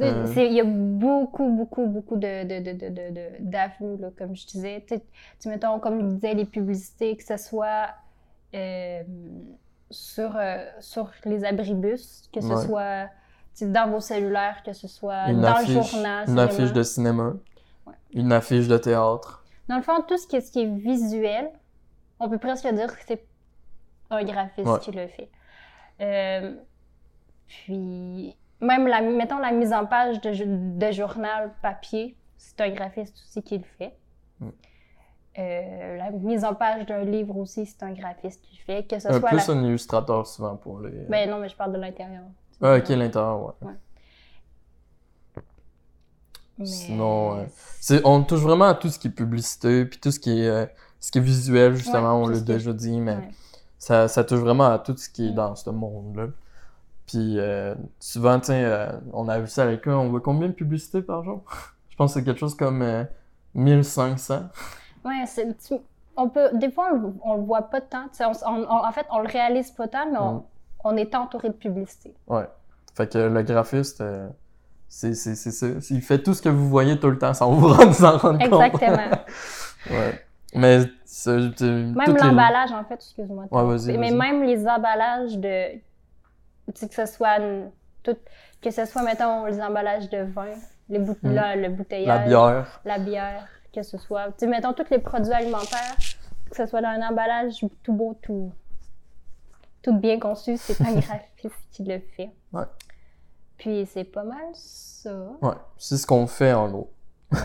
[0.00, 0.26] Euh.
[0.36, 4.84] Il y a beaucoup, beaucoup, beaucoup de, de, de, de, comme je disais.
[4.88, 4.94] Tu
[5.40, 7.88] tu mettons, comme je disais, les publicités, que ce soit
[8.54, 9.02] euh,
[9.90, 12.64] sur, euh, sur les abribus, que ce Ouais.
[12.66, 13.08] soit
[13.66, 16.20] dans vos cellulaires, que ce soit une dans affiche, le journal.
[16.22, 16.42] une cinéma.
[16.44, 17.32] affiche de cinéma,
[17.86, 17.94] Ouais.
[18.12, 19.44] une affiche de théâtre.
[19.68, 21.50] Dans le fond, tout ce qui est, ce qui est visuel,
[22.20, 23.24] on peut presque dire que c'est
[24.10, 24.78] un graphiste Ouais.
[24.80, 25.30] qui le fait.
[26.00, 26.54] Euh,
[27.46, 32.70] puis, même, la, mettons, la mise en page de, jo- de journal papier, c'est un
[32.70, 33.96] graphiste aussi qui le fait.
[34.40, 34.48] Mm.
[35.38, 38.84] Euh, la mise en page d'un livre aussi, c'est un graphiste qui le fait.
[38.88, 39.54] Que ce Un soit plus la...
[39.54, 40.90] un illustrateur souvent pour les.
[41.08, 42.24] Ben non, mais je parle de l'intérieur.
[42.62, 43.72] Ah, ok, l'intérieur, ouais.
[46.58, 47.38] Mais- Sinon,
[47.90, 50.48] euh, on touche vraiment à tout ce qui est publicité, puis tout ce qui est,
[50.48, 50.66] euh,
[50.98, 53.28] ce qui est visuel, justement, Ouais, on l'a déjà dit, mais Ouais.
[53.78, 55.34] ça, ça touche vraiment à tout ce qui est Mm.
[55.34, 56.26] dans ce monde-là.
[57.06, 60.52] Puis euh, souvent, sais, euh, on a vu ça à l'école, on voit combien de
[60.52, 61.42] publicités par jour?
[61.90, 63.04] Je pense que c'est quelque chose comme euh,
[63.54, 64.48] 1500.
[65.04, 65.46] Ouais, c'est,
[66.16, 68.06] on peut, des fois, on, le- on le voit pas tant.
[68.20, 70.42] on- on- en fait, on le réalise pas tant, mais on, Mm.
[70.84, 72.14] On est entouré de publicité.
[72.26, 72.46] Ouais.
[72.94, 74.28] Fait que le graphiste, euh,
[74.88, 75.66] c'est ça.
[75.90, 78.38] Il fait tout ce que vous voyez tout le temps sans vous rendre, s'en rendre
[78.48, 78.62] compte.
[78.62, 79.10] Exactement.
[79.90, 80.20] Ouais.
[80.54, 83.44] Mais Même les- l'emballage, en fait, excuse-moi.
[83.50, 85.72] Ouais, vas-y, Mais même les emballages de.
[85.74, 85.80] Tu
[86.74, 87.38] sais, que ce soit.
[87.38, 87.70] une-
[88.02, 88.16] tout,
[88.60, 90.46] que ce soit, mettons, les emballages de vin,
[90.88, 91.32] les bout- Mm.
[91.32, 92.80] là, le La bouteillage, bière.
[92.84, 94.26] la bière, que ce soit.
[94.28, 95.94] Tu sais, mettons, tous les produits alimentaires,
[96.50, 98.50] que ce soit dans un emballage tout beau, tout.
[99.88, 102.30] Tout bien conçu, c'est un graphiste qui le fait.
[102.52, 102.64] Ouais.
[103.56, 105.14] Puis c'est pas mal ça.
[105.40, 105.54] Ouais.
[105.76, 106.92] C'est ce qu'on fait en gros.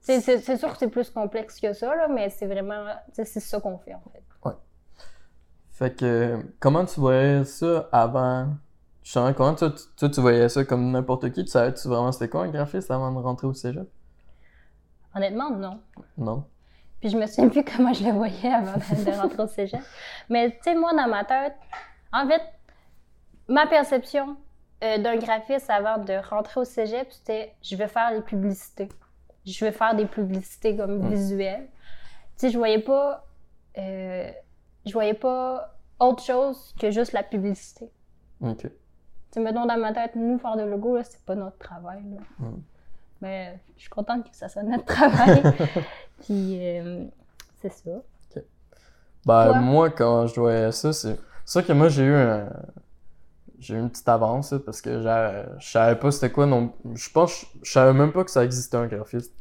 [0.00, 2.84] C'est, sûr que c'est plus complexe que ça, là, mais c'est vraiment.
[3.12, 4.22] C'est ça qu'on fait, en fait.
[5.76, 8.54] Fait que comment tu voyais ça avant?
[9.02, 11.44] Justement, comment toi, tu- toi, tu voyais ça comme n'importe qui?
[11.44, 13.86] Tu savais-tu vraiment c'était quoi un graphiste avant de rentrer au cégep?
[15.14, 15.80] Honnêtement, non.
[16.16, 16.44] Non?
[17.06, 19.80] Puis je me souviens plus comment je le voyais avant de rentrer au cégep.
[20.28, 21.54] Mais tu sais, moi, dans ma tête,
[22.12, 22.42] en fait,
[23.46, 24.36] ma perception
[24.82, 28.88] euh, d'un graphiste avant de rentrer au cégep, c'était je vais faire des publicités.
[29.44, 31.10] Je vais faire des publicités comme Mm.
[31.10, 31.68] visuelles.
[31.68, 33.24] Tu sais, je voyais pas.
[33.78, 34.28] euh,
[34.84, 37.88] je voyais pas autre chose que juste la publicité.
[38.40, 38.62] Ok.
[38.62, 38.68] Tu
[39.30, 42.02] sais, mettons dans ma tête, nous, faire de logo, là, c'est pas notre travail.
[42.10, 42.20] Là.
[42.40, 42.56] Mm.
[43.20, 45.42] Mais je suis contente que ça soit notre travail.
[46.24, 47.04] Puis, euh,
[47.60, 47.90] c'est ça.
[49.24, 49.58] Ben, Toi?
[49.60, 52.48] moi, quand je voyais ça, c'est c'est sûr que moi, j'ai eu un...
[53.58, 56.72] J'ai eu une petite avance, là, parce que je savais pas c'était quoi non...
[56.94, 59.32] Je pense je savais même pas que ça existait un graphiste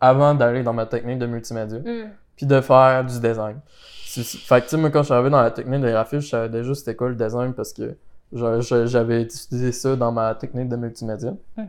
[0.00, 2.10] avant d'aller dans ma technique de multimédia, Mm.
[2.36, 3.58] puis de faire du design.
[4.04, 6.28] Fait que, tu sais, moi, quand je suis arrivé dans la technique de graphiste, je
[6.28, 7.96] savais déjà c'était quoi le design parce que
[8.32, 11.32] j'avais étudié ça dans ma technique de multimédia.
[11.56, 11.62] Mm.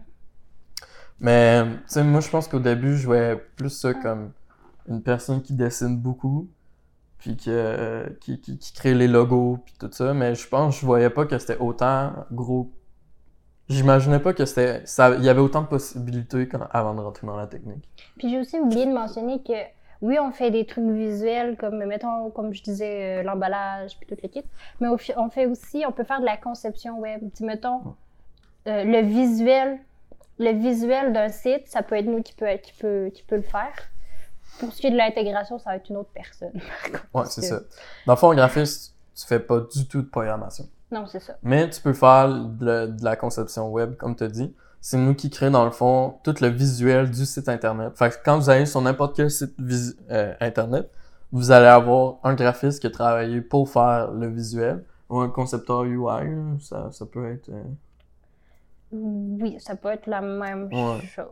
[1.19, 4.31] Mais, tu sais, moi, je pense qu'au début, je voyais plus ça comme
[4.87, 6.47] une personne qui dessine beaucoup,
[7.17, 10.13] puis que, euh, qui, qui, qui crée les logos, puis tout ça.
[10.13, 12.71] Mais je pense que je voyais pas que c'était autant gros.
[13.69, 14.83] J'imaginais pas que c'était.
[15.17, 17.83] Il y avait autant de possibilités quand- avant de rentrer dans la technique.
[18.17, 19.53] Puis j'ai aussi oublié de mentionner que
[20.01, 24.15] oui, on fait des trucs visuels comme, mettons, comme je disais, euh, l'emballage, puis tout
[24.21, 24.43] le kit.
[24.79, 27.21] Mais on fait aussi, on peut faire de la conception web.
[27.33, 27.95] Sais, mettons,
[28.67, 29.79] euh, le visuel,
[30.39, 33.41] le visuel d'un site, ça peut être nous qui peut, qui peut, qui peut le
[33.41, 33.73] faire.
[34.59, 36.59] Pour ce qui est de l'intégration, ça va être une autre personne.
[37.13, 37.59] parce c'est ça.
[38.05, 40.67] Dans le fond, graphiste, tu fais pas du tout de programmation.
[40.91, 41.37] Non, c'est ça.
[41.43, 44.55] Mais tu peux faire de, la- de la conception web, comme tu as dit.
[44.79, 47.97] C'est nous qui créons, dans le fond, tout le visuel du site Internet.
[47.97, 49.53] Fait que quand vous allez sur n'importe quel site
[50.11, 50.89] euh, Internet,
[51.31, 55.83] vous allez avoir un graphiste qui a travaillé pour faire le visuel, ou un concepteur
[55.83, 56.25] UI, là,
[56.61, 57.49] ça, ça peut être...
[57.49, 57.63] euh,
[58.91, 61.01] Oui, ça peut être la même Ouais.
[61.07, 61.25] chose.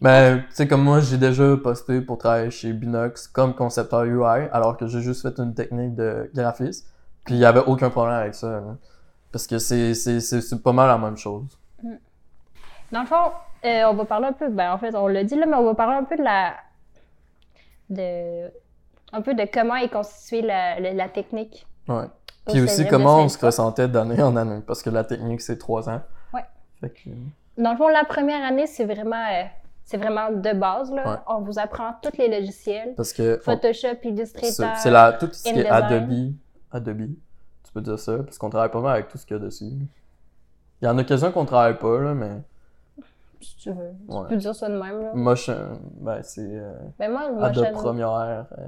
[0.00, 4.48] Mais, tu sais, comme moi, j'ai déjà posté pour travailler chez Binox comme concepteur UI,
[4.52, 6.86] alors que j'ai juste fait une technique de graphiste.
[7.24, 8.62] Puis il y avait aucun problème avec ça.
[9.32, 9.92] Parce que c'est,
[10.62, 11.58] pas mal la même chose.
[12.92, 13.32] Dans le fond,
[13.66, 15.64] euh, on va parler un peu, ben en fait, on l'a dit là, mais on
[15.64, 16.54] va parler un peu de la.
[17.90, 18.48] de.
[19.12, 21.66] un peu de comment est constituée la, la, la technique.
[21.88, 22.06] Ouais.
[22.46, 24.62] Puis aussi comment on se ressentait d'année en année.
[24.66, 26.00] Parce que la technique, c'est trois ans.
[26.80, 27.10] Fait que,
[27.60, 29.16] Dans le fond, la première année, c'est vraiment.
[29.16, 29.44] euh,
[29.84, 31.10] c'est vraiment de base, là.
[31.10, 31.16] Ouais.
[31.28, 32.94] On vous apprend tous les logiciels.
[32.96, 34.76] parce que on- Photoshop, Illustrator.
[34.76, 35.66] c'est la, tout ce qui est.
[35.68, 36.32] Adobe.
[36.70, 37.08] Adobe.
[37.64, 38.18] Tu peux dire ça.
[38.18, 39.64] Parce qu'on travaille pas mal avec tout ce qu'il y a dessus.
[40.80, 42.30] Il y en a quelques-uns qu'on travaille pas, là, mais
[43.40, 43.76] Si tu veux.
[44.08, 44.28] Tu Ouais.
[44.28, 45.10] peux dire ça de même, là.
[45.14, 48.46] Motion, ben c'est euh, Ben moi, Adobe je- Premiere.
[48.58, 48.64] euh,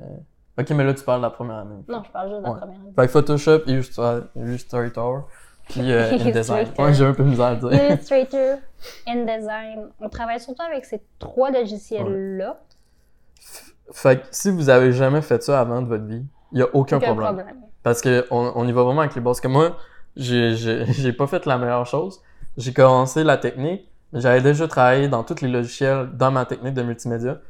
[0.58, 1.82] Ok, mais là, tu parles de la première année.
[1.88, 2.58] Non, je parle juste de la Ouais.
[2.60, 2.92] première année.
[2.94, 5.28] Fait que Photoshop, Illustra- Illustrator,
[5.70, 6.68] puis euh, InDesign.
[6.78, 7.72] Ouais, j'ai un peu de misère à dire.
[7.72, 8.58] Illustrator,
[9.06, 9.88] InDesign.
[10.00, 12.60] On travaille surtout avec ces trois logiciels-là.
[13.92, 16.66] Fait que si vous avez jamais fait ça avant de votre vie, il y a
[16.74, 17.34] aucun Aucun problème.
[17.34, 17.56] problème.
[17.82, 19.40] Parce que on, y va vraiment avec les bases.
[19.40, 19.76] Parce que moi,
[20.16, 22.20] j'ai pas fait la meilleure chose.
[22.56, 26.74] J'ai commencé la technique, mais j'avais déjà travaillé dans tous les logiciels dans ma technique
[26.74, 27.40] de multimédia.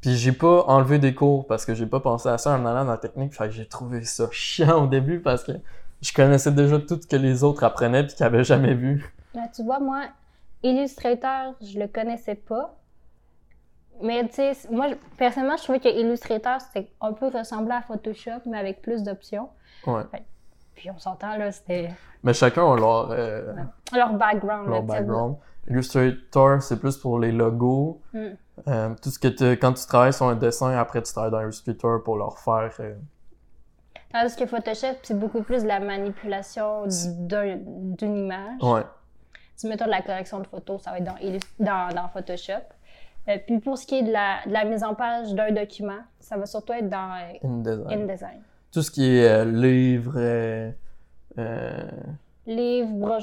[0.00, 2.84] Puis j'ai pas enlevé des cours parce que j'ai pas pensé à ça en allant
[2.84, 3.34] dans la technique.
[3.34, 5.52] Fait que j'ai trouvé ça chiant au début parce que
[6.02, 9.12] je connaissais déjà tout ce que les autres apprenaient puis qu'ils avaient jamais vu.
[9.34, 10.02] Là, tu vois, moi,
[10.62, 12.74] Illustrator, je le connaissais pas.
[14.02, 14.86] Mais tu sais, moi,
[15.18, 19.48] personnellement, je trouvais que Illustrator, c'était un peu ressemblant à Photoshop, mais avec plus d'options.
[19.86, 20.02] Ouais.
[20.74, 21.90] Puis on s'entend, là, c'était
[22.22, 23.52] Mais chacun a leur, euh,
[23.92, 24.66] leur background.
[24.68, 24.86] là, leur sais.
[24.86, 25.36] background.
[25.68, 28.00] Illustrator, c'est plus pour les logos.
[28.14, 28.18] Mm.
[28.68, 31.40] Euh, tout ce que tu- quand tu travailles sur un dessin, après tu travailles dans
[31.42, 32.72] Illustrator pour leur faire.
[32.80, 32.94] euh,
[34.12, 38.62] Tandis que Photoshop, c'est beaucoup plus de la manipulation d'un- d'une image.
[38.62, 38.82] Ouais.
[39.56, 41.16] Si mettons de la correction de photos, ça va être dans,
[41.58, 42.54] dans, dans Photoshop.
[43.28, 45.98] Euh, puis pour ce qui est de la, de la mise en page d'un document,
[46.18, 48.00] ça va surtout être dans euh, InDesign.
[48.02, 48.40] InDesign.
[48.72, 50.70] Tout ce qui est euh, livre, euh,
[51.38, 51.82] euh,
[52.46, 53.18] Livres,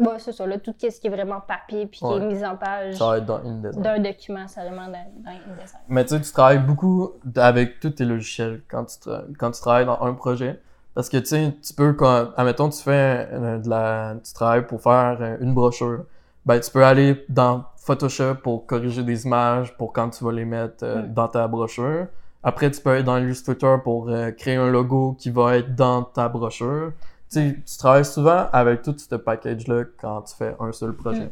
[0.00, 2.16] ouais, c'est ça, là, tout ce qui est vraiment papier puis qui Ouais.
[2.16, 3.82] est mis en page ça va être dans InDesign.
[3.82, 5.80] d'un document, vraiment dans, dans InDesign.
[5.88, 9.08] Mais tu sais, tu travailles beaucoup avec tous tes logiciels quand tu,
[9.38, 10.60] quand tu travailles dans un projet.
[10.94, 13.28] Parce que tu sais, tu peux, quand, admettons, tu fais
[13.62, 16.04] de la, tu travailles pour faire une brochure.
[16.44, 20.44] Ben, tu peux aller dans Photoshop pour corriger des images pour quand tu vas les
[20.44, 21.14] mettre euh, Mm.
[21.14, 22.06] dans ta brochure.
[22.42, 26.02] Après, tu peux aller dans Illustrator pour euh, créer un logo qui va être dans
[26.02, 26.92] ta brochure.
[27.30, 31.30] Tu sais, tu travailles souvent avec tout ce package-là quand tu fais un seul projet.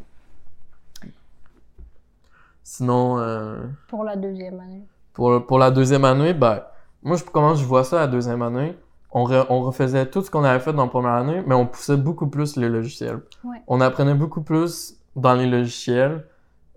[2.63, 3.57] Sinon, euh,
[3.87, 4.83] Pour la deuxième année.
[5.13, 6.61] pour, pour la deuxième année, ben,
[7.03, 8.77] moi, je, comment je vois ça la deuxième année,
[9.11, 11.65] on, re- on refaisait tout ce qu'on avait fait dans la première année, mais on
[11.65, 13.21] poussait beaucoup plus les logiciels.
[13.43, 13.61] Ouais.
[13.67, 16.25] On apprenait beaucoup plus dans les logiciels,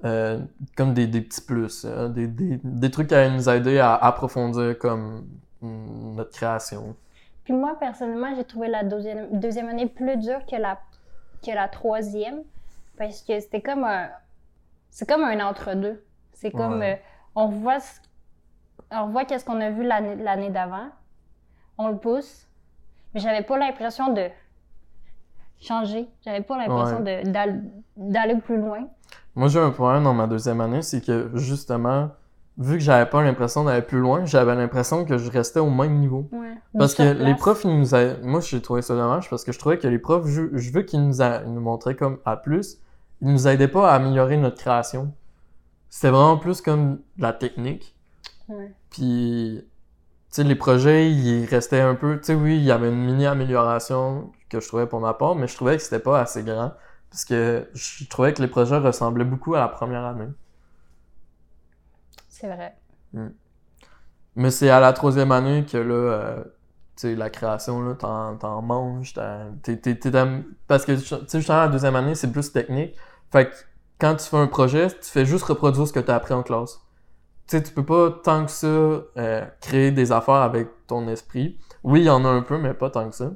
[0.05, 0.41] euh,
[0.77, 3.95] comme des, des petits plus, euh, des, des, des trucs qui allaient nous aider à
[3.95, 5.27] approfondir comme
[5.61, 6.97] mm, notre création.
[7.45, 10.79] Puis moi, personnellement, j'ai trouvé la deuxième, deuxième année plus dure que la,
[11.45, 12.43] que la troisième.
[12.97, 14.09] Parce que c'était comme un.
[14.91, 16.05] C'est comme un entre-deux.
[16.33, 16.79] C'est comme.
[16.81, 16.95] Ouais.
[17.01, 18.01] euh, on revoit, ce-
[18.91, 20.89] on revoit qu'est-ce qu'on a vu l'année d'avant.
[21.79, 22.47] On le pousse.
[23.15, 24.29] Mais j'avais pas l'impression de
[25.61, 26.09] changer.
[26.25, 27.01] J'avais pas l'impression
[27.97, 28.89] d'aller plus loin.
[29.35, 32.11] Moi, j'ai un problème dans ma deuxième année, c'est que justement,
[32.59, 35.99] vu que j'avais pas l'impression d'aller plus loin, j'avais l'impression que je restais au même
[35.99, 36.29] niveau.
[36.33, 36.55] Ouais.
[36.79, 38.15] Parce que les profs, ils nous a...
[38.23, 40.83] moi j'ai trouvé ça dommage parce que je trouvais que les profs, je, je veux
[40.83, 41.41] qu'ils nous, a...
[41.41, 42.79] nous montraient comme à plus,
[43.21, 45.13] ils nous aidaient pas à améliorer notre création.
[45.89, 47.95] C'était vraiment plus comme de la technique.
[48.49, 48.75] Ouais.
[48.91, 49.67] Puis, tu
[50.31, 53.27] sais, les projets, ils restaient un peu, tu sais, oui, il y avait une mini
[53.27, 56.73] amélioration que je trouvais pour ma part, mais je trouvais que c'était pas assez grand.
[57.11, 60.29] Parce que je trouvais que les projets ressemblaient beaucoup à la première année.
[62.43, 62.75] C'est vrai.
[64.35, 66.43] Mais c'est à la troisième année que là, euh,
[66.97, 69.15] tu sais, la création, là, t'en, t'en manges,
[69.63, 70.11] t'es, t'es, t'es
[70.67, 72.97] parce que, tu sais, justement, la deuxième année, c'est plus technique.
[73.31, 73.55] Fait que
[74.01, 76.81] quand tu fais un projet, tu fais juste reproduire ce que t'as appris en classe.
[77.47, 81.61] Tu sais, tu peux pas tant que ça euh, créer des affaires avec ton esprit.
[81.85, 83.31] Oui, il y en a un peu, mais pas tant que ça.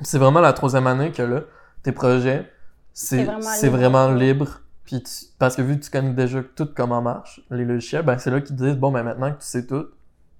[0.00, 1.40] C'est vraiment la troisième année que là,
[1.82, 2.48] tes projets,
[2.92, 3.78] c'est, C'est vraiment c'est libre.
[3.78, 4.60] vraiment libre.
[4.92, 8.18] Puis tu- parce que vu que tu connais déjà tout comment marche les logiciels, ben
[8.18, 9.86] c'est là qu'ils te disent bon ben maintenant que tu sais tout,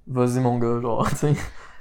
[0.06, 1.28] vas-y mon gars, genre, tu sais,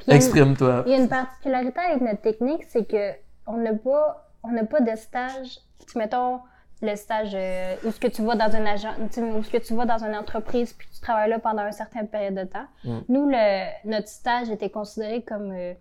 [0.07, 0.83] une- exprime-toi.
[0.85, 3.11] Il y a une particularité avec notre technique, c'est que
[3.47, 5.59] on n'a pas, on n'a pas de stage.
[5.91, 6.39] Tu mettons
[6.81, 9.49] le stage euh, où ce que tu vas dans un agent, tu sais, où ce
[9.51, 12.43] que tu vas dans une entreprise puis tu travailles là pendant une certaine période de
[12.45, 12.65] temps.
[12.85, 12.99] Mm.
[13.09, 15.73] Nous, le, notre stage était considéré comme euh,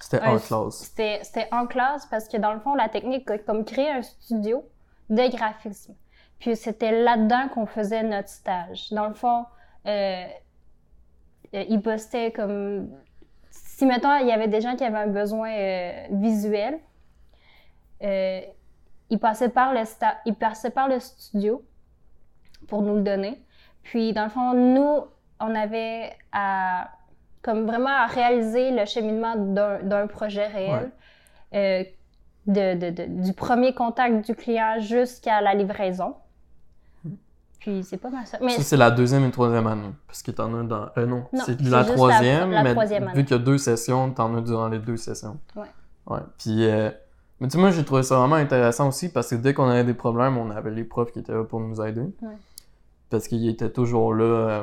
[0.00, 0.74] C'était en classe.
[0.76, 4.02] C'était, c'était en classe parce que dans le fond, la technique a comme créé un
[4.02, 4.64] studio
[5.10, 5.94] de graphisme.
[6.38, 8.90] Puis c'était là-dedans qu'on faisait notre stage.
[8.90, 9.46] Dans le fond,
[9.86, 10.24] euh,
[11.54, 12.90] euh, ils postaient comme.
[13.50, 16.78] Si, mettons, il y avait des gens qui avaient un besoin euh, visuel,
[18.02, 18.40] euh,
[19.10, 21.62] ils, passaient par le sta- ils passaient par le studio
[22.68, 23.42] pour nous le donner.
[23.82, 25.00] Puis, dans le fond, nous,
[25.40, 26.90] on avait à
[27.42, 30.90] comme vraiment à réaliser le cheminement d'un projet réel,
[31.54, 31.84] euh,
[32.48, 36.16] de, de- de- du premier contact du client jusqu'à la livraison.
[37.66, 38.38] Puis c'est pas mal ça.
[38.40, 39.90] Mais Ça, c'est la deuxième et troisième année.
[40.06, 40.86] Parce que t'en as dans.
[40.96, 44.08] Euh, non, Non, c'est la troisième, la mais troisième vu qu'il y a deux sessions,
[44.12, 45.36] t'en as durant les deux sessions.
[45.56, 45.66] Ouais.
[46.06, 46.20] Ouais.
[46.38, 46.90] Puis, euh,
[47.40, 49.82] mais tu sais, moi, j'ai trouvé ça vraiment intéressant aussi parce que dès qu'on avait
[49.82, 52.02] des problèmes, on avait les profs qui étaient là pour nous aider.
[52.22, 52.36] Ouais.
[53.10, 54.62] Parce qu'ils étaient toujours là euh,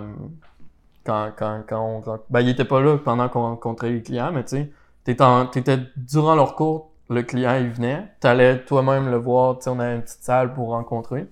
[1.05, 1.99] quand, quand, quand on.
[1.99, 4.71] ren- Ben, ils étaient pas là pendant qu'on rencontrait les clients, mais tu sais,
[5.03, 9.63] t'étais, en- t'étais durant leur cours, le client, il venait, t'allais toi-même le voir, tu
[9.65, 11.27] sais, on avait une petite salle pour rencontrer.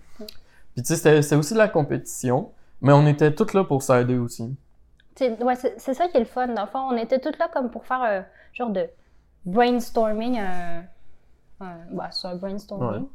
[0.82, 3.84] Puis tu sais, c'était, c'était aussi de la compétition, mais on était tous là pour
[3.84, 4.58] s'aider aussi.
[5.16, 6.48] C'est ouais, c'est- c'est ça qui est le fun.
[6.48, 8.90] Dans le fond, on était tous là comme pour faire un genre de
[9.46, 10.40] brainstorming.
[10.40, 10.84] Un,
[11.60, 13.02] un, bah, c'est un brainstorming.
[13.04, 13.08] Ouais.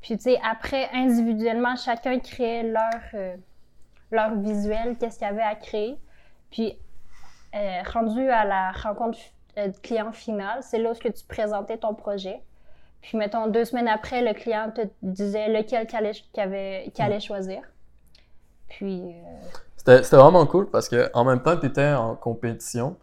[0.00, 3.34] Puis, tu sais, après, individuellement, chacun créait leur, euh,
[4.12, 5.98] leur visuel, qu'est-ce qu'il y avait à créer.
[6.52, 6.78] Puis,
[7.56, 9.18] euh, rendu à la rencontre
[9.58, 12.40] euh, client final, c'est là où tu présentais ton projet.
[13.02, 17.62] Puis, mettons, deux semaines après, le client te disait lequel qu'il allait, avait- allait choisir.
[18.68, 22.96] Puis, euh, C'était, vraiment cool parce que en même temps que t'étais en compétition,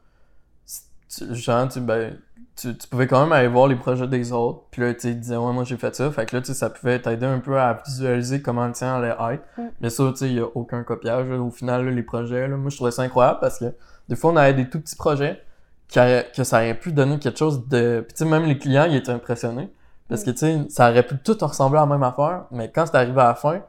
[1.09, 2.17] tu, genre, tu, ben,
[2.55, 5.09] tu, tu pouvais quand même aller voir les projets des autres, puis là, tu sais,
[5.09, 7.25] ils disaient, ouais, moi j'ai fait ça, fait que là, tu sais, ça pouvait t'aider
[7.25, 9.43] un peu à visualiser comment le tien allait être.
[9.57, 9.67] Mm.
[9.81, 11.39] Mais ça, tu sais, il y a aucun copiage, là.
[11.39, 13.73] au final, là, les projets, là, moi, je trouvais ça incroyable parce que
[14.09, 15.41] des fois, on avait des tout petits projets
[15.87, 15.99] qui
[16.35, 18.03] que ça aurait pu donner quelque chose de...
[18.05, 19.69] Puis tu sais, même les clients, ils étaient impressionnés.
[20.09, 22.85] Parce que, tu sais, ça aurait pu tout ressembler à la même affaire, mais quand
[22.85, 23.61] c'est arrivé à la fin,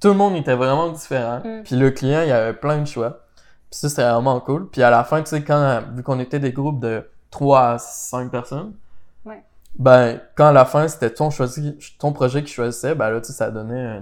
[0.00, 1.40] tout le monde était vraiment différent.
[1.44, 1.62] Mm.
[1.64, 3.20] Puis le client, il y avait plein de choix.
[3.70, 4.68] Puis ça, c'était vraiment cool.
[4.68, 7.78] Puis à la fin, tu sais, quand, vu qu'on était des groupes de 3 à
[7.78, 8.72] 5 personnes.
[9.76, 13.28] Ben, quand à la fin, c'était ton, choisi, ton projet qui choisissait, ben là, tu
[13.28, 14.00] sais, ça donnait euh,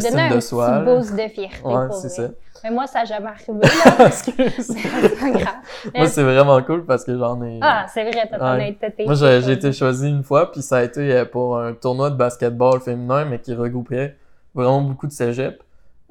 [0.00, 0.66] Ça donnait un de soi.
[0.66, 0.94] petit là.
[0.96, 1.62] boost de fierté.
[1.64, 2.28] Ouais, pour c'est ça.
[2.62, 3.60] Mais moi, ça n'a jamais arrivé.
[3.98, 4.06] là.
[4.06, 4.52] Excuse.
[4.58, 5.54] c'est pas grave.
[5.94, 7.58] Moi, c'est vraiment cool parce que j'en ai.
[7.62, 8.76] Ah, c'est vrai, t'as t'en Ouais.
[8.82, 9.04] as été.
[9.04, 12.16] Moi, j'ai été choisi une fois, puis ça a été euh, pour un tournoi de
[12.16, 14.16] basketball féminin, mais qui regroupait
[14.54, 15.58] vraiment beaucoup de cégeps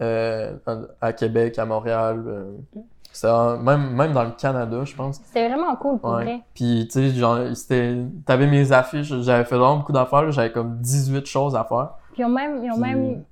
[0.02, 0.54] euh,
[1.02, 2.24] à Québec, à Montréal.
[2.28, 2.52] euh,
[3.24, 5.22] même, même dans le Canada, je pense.
[5.24, 6.24] C'était vraiment cool pour Ouais.
[6.24, 6.42] vrai.
[6.56, 7.98] Puis, tu sais, genre, c'était...
[8.26, 11.92] T'avais mes affiches, j'avais fait vraiment beaucoup d'affaires, j'avais comme 18 choses à faire.
[12.14, 12.64] Puis ils ont même.
[12.64, 13.24] Ils ont Puis- même.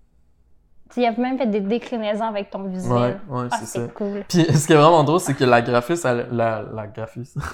[0.94, 2.92] Tu as même fait des déclinaisons avec ton visuel.
[3.30, 3.88] Ouais, ouais, ah, c'est ça.
[3.96, 4.24] cool.
[4.28, 7.38] Puis, ce qui est vraiment drôle, c'est que la graphiste, elle- la, la graphiste...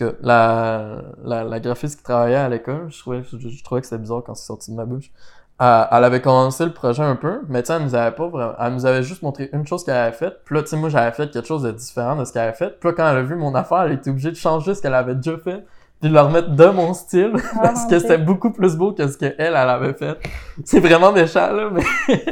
[0.00, 3.64] En tout cas, la, la, la graphiste qui travaillait à l'école, je trouvais, je, je
[3.64, 5.10] trouvais que c'était bizarre quand c'est sorti de ma bouche.
[5.60, 8.28] Elle, elle avait commencé le projet un peu, mais tu sais, elle nous avait pas
[8.28, 10.40] vraiment, elle nous avait juste montré une chose qu'elle avait faite.
[10.44, 12.56] Puis là, tu sais, moi, j'avais fait quelque chose de différent de ce qu'elle avait
[12.56, 12.78] fait.
[12.78, 14.94] Puis là, quand elle a vu mon affaire, elle était obligée de changer ce qu'elle
[14.94, 15.64] avait déjà fait,
[16.00, 19.08] puis de le remettre de mon style, parce mon que c'était beaucoup plus beau que
[19.08, 20.16] ce qu'elle, elle avait fait.
[20.64, 21.82] C'est vraiment méchant, là, mais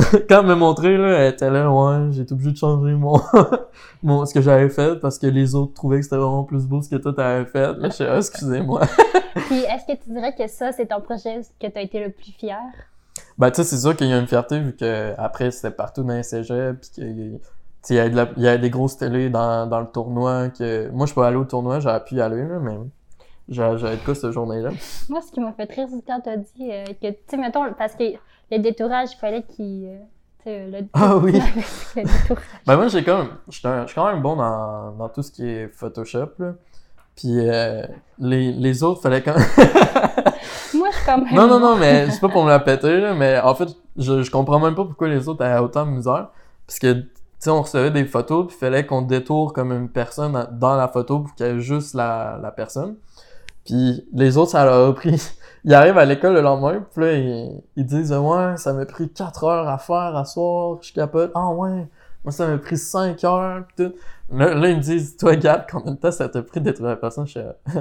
[0.28, 3.20] quand elle m'a montré, là, elle était là, ouais, j'ai été obligé de changer mon,
[4.02, 6.80] mon, ce que j'avais fait parce que les autres trouvaient que c'était vraiment plus beau
[6.82, 7.72] ce que toi t'avais fait.
[7.74, 8.82] Là, je suis, ah, excusez-moi.
[9.48, 12.10] Puis est-ce que tu dirais que ça, c'est ton projet que tu as été le
[12.10, 12.58] plus fier?
[13.38, 16.02] Ben, tu sais, c'est sûr qu'il y a une fierté vu que après c'était partout
[16.02, 17.40] dans les cégeps pis que, tu
[17.82, 20.48] sais, il y de la- il y avait des grosses télés dans, dans le tournoi
[20.50, 22.76] que, moi, je peux aller au tournoi, j'aurais pu y aller, là, mais
[23.48, 24.70] j'avais quoi cette journée-là.
[25.08, 27.72] Moi, ce qui m'a fait rire, c'est quand t'as dit euh, que, tu sais, mettons,
[27.72, 28.04] parce que
[28.50, 29.86] le détourage, il fallait qu'il.
[30.46, 31.32] euh, le, Ah oui.
[31.96, 32.02] le.
[32.66, 35.22] Ben, moi, j'ai comme, je suis un- je suis quand même bon dans, dans tout
[35.22, 36.52] ce qui est Photoshop, là.
[37.16, 37.82] Puis euh,
[38.18, 39.34] les, les autres, fallait quand
[40.74, 41.34] Moi, je suis quand même.
[41.34, 44.22] Non, non, non, mais c'est pas pour me la péter, là, mais en fait, je,
[44.22, 46.28] je comprends même pas pourquoi les autres avaient autant de misère.
[46.66, 47.08] Parce que, tu
[47.40, 50.76] sais, on recevait des photos, puis il fallait qu'on détourne comme une personne dans- dans
[50.76, 52.96] la photo pour qu'il y ait juste la, la personne.
[53.66, 55.20] Puis les autres, ça leur a pris...
[55.64, 59.10] Ils arrivent à l'école le lendemain, puis là, ils, ils disent «Ouais, ça m'a pris
[59.10, 61.32] 4 heures à faire à soir, je capote.
[61.34, 61.86] Ah ouais,
[62.24, 63.92] moi, ça m'a pris 5 heures, pis tout.»
[64.32, 66.96] Là, là, ils me disent «Toi, Gab, combien de temps ça t'a pris d'être la
[66.96, 67.80] personne?» Je suis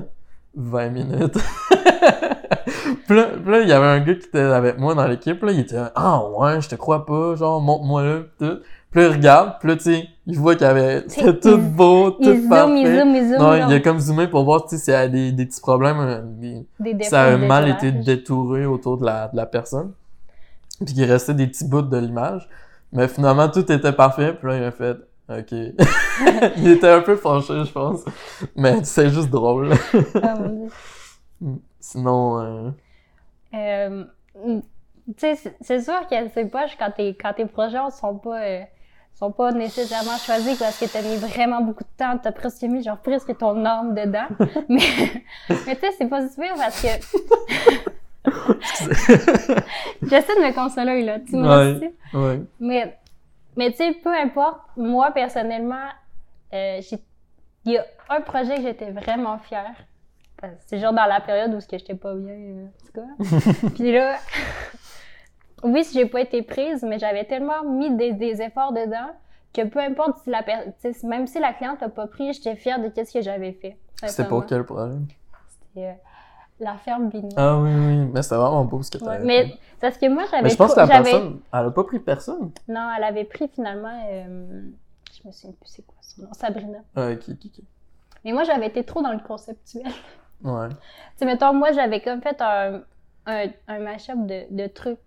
[0.55, 1.37] 20 minutes.
[3.07, 5.59] puis là, il y avait un gars qui était avec moi dans l'équipe, là, il
[5.59, 8.59] était Ah ouais, je te crois pas, genre, montre-moi là, pis tout.
[8.91, 11.03] Puis là, il regarde, puis là, tu sais, il voit qu'il avait...
[11.07, 12.81] C'était tout beau, tout Il zoom, parfait.
[12.81, 13.37] il zoom, il zoom.
[13.37, 15.61] non, il a comme zoomé pour voir, tu sais, s'il y a des, des petits
[15.61, 19.45] problèmes, euh, des- des défauts ça a mal été détouré autour de la, de la
[19.45, 19.93] personne.
[20.83, 22.49] Puis qu'il restait des petits bouts de l'image.
[22.91, 24.33] Mais finalement, tout était parfait.
[24.33, 24.97] Puis là, il a fait
[25.29, 25.51] OK.
[26.57, 27.99] il était un peu fâché, je pense.
[28.55, 29.71] Mais c'est juste drôle.
[30.23, 30.37] Ah.
[31.79, 32.69] Sinon, euh,
[33.53, 34.03] Euh,
[34.35, 34.61] tu
[35.17, 38.59] sais, c'est- c'est sûr que c'est poche quand, tes- quand tes projets sont pas, euh,
[39.19, 42.81] sont pas nécessairement choisis parce que t'as mis vraiment beaucoup de temps, t'as presque mis
[42.83, 44.27] genre presque ton âme dedans.
[44.69, 44.79] mais
[45.67, 46.87] mais tu sais, c'est pas super parce que.
[50.03, 51.73] J'essaie de me consoler là, tu me Ouais.
[51.73, 51.91] reçu?
[52.13, 52.41] ouais.
[52.59, 52.97] Mais,
[53.55, 55.87] mais tu sais, peu importe, moi personnellement,
[56.53, 56.79] euh,
[57.65, 59.75] il y a un projet que j'étais vraiment fière.
[60.67, 63.69] C'est genre dans la période où ce que j'étais pas bien, en tout cas.
[63.75, 64.15] Puis là,
[65.63, 69.11] oui, j'ai pas été prise, mais j'avais tellement mis des, des efforts dedans
[69.53, 72.79] que peu importe si la tu même si la cliente l'a pas pris, j'étais fière
[72.79, 73.77] de ce que j'avais fait.
[74.05, 75.07] C'était pour quel problème?
[75.47, 75.93] C'était euh,
[76.59, 77.29] la ferme Binois.
[77.35, 77.97] Ah oui, oui.
[78.13, 79.57] Mais c'était vraiment beau ce que Ouais, t'avais mais fait.
[79.81, 82.51] parce que moi, j'avais Mais je pense que la personne, elle a pas pris personne.
[82.67, 83.99] Non, elle avait pris finalement.
[84.11, 84.61] euh,
[85.11, 86.33] je me souviens plus c'est quoi son nom.
[86.33, 86.79] Sabrina.
[86.95, 87.63] Ah, ok, ok, ok.
[88.25, 89.83] Mais moi, j'avais été trop dans le conceptuel.
[89.83, 90.69] tu Ouais.
[91.17, 92.81] sais, mettons, moi, j'avais comme fait un,
[93.25, 94.99] un, un mashup de, de trucs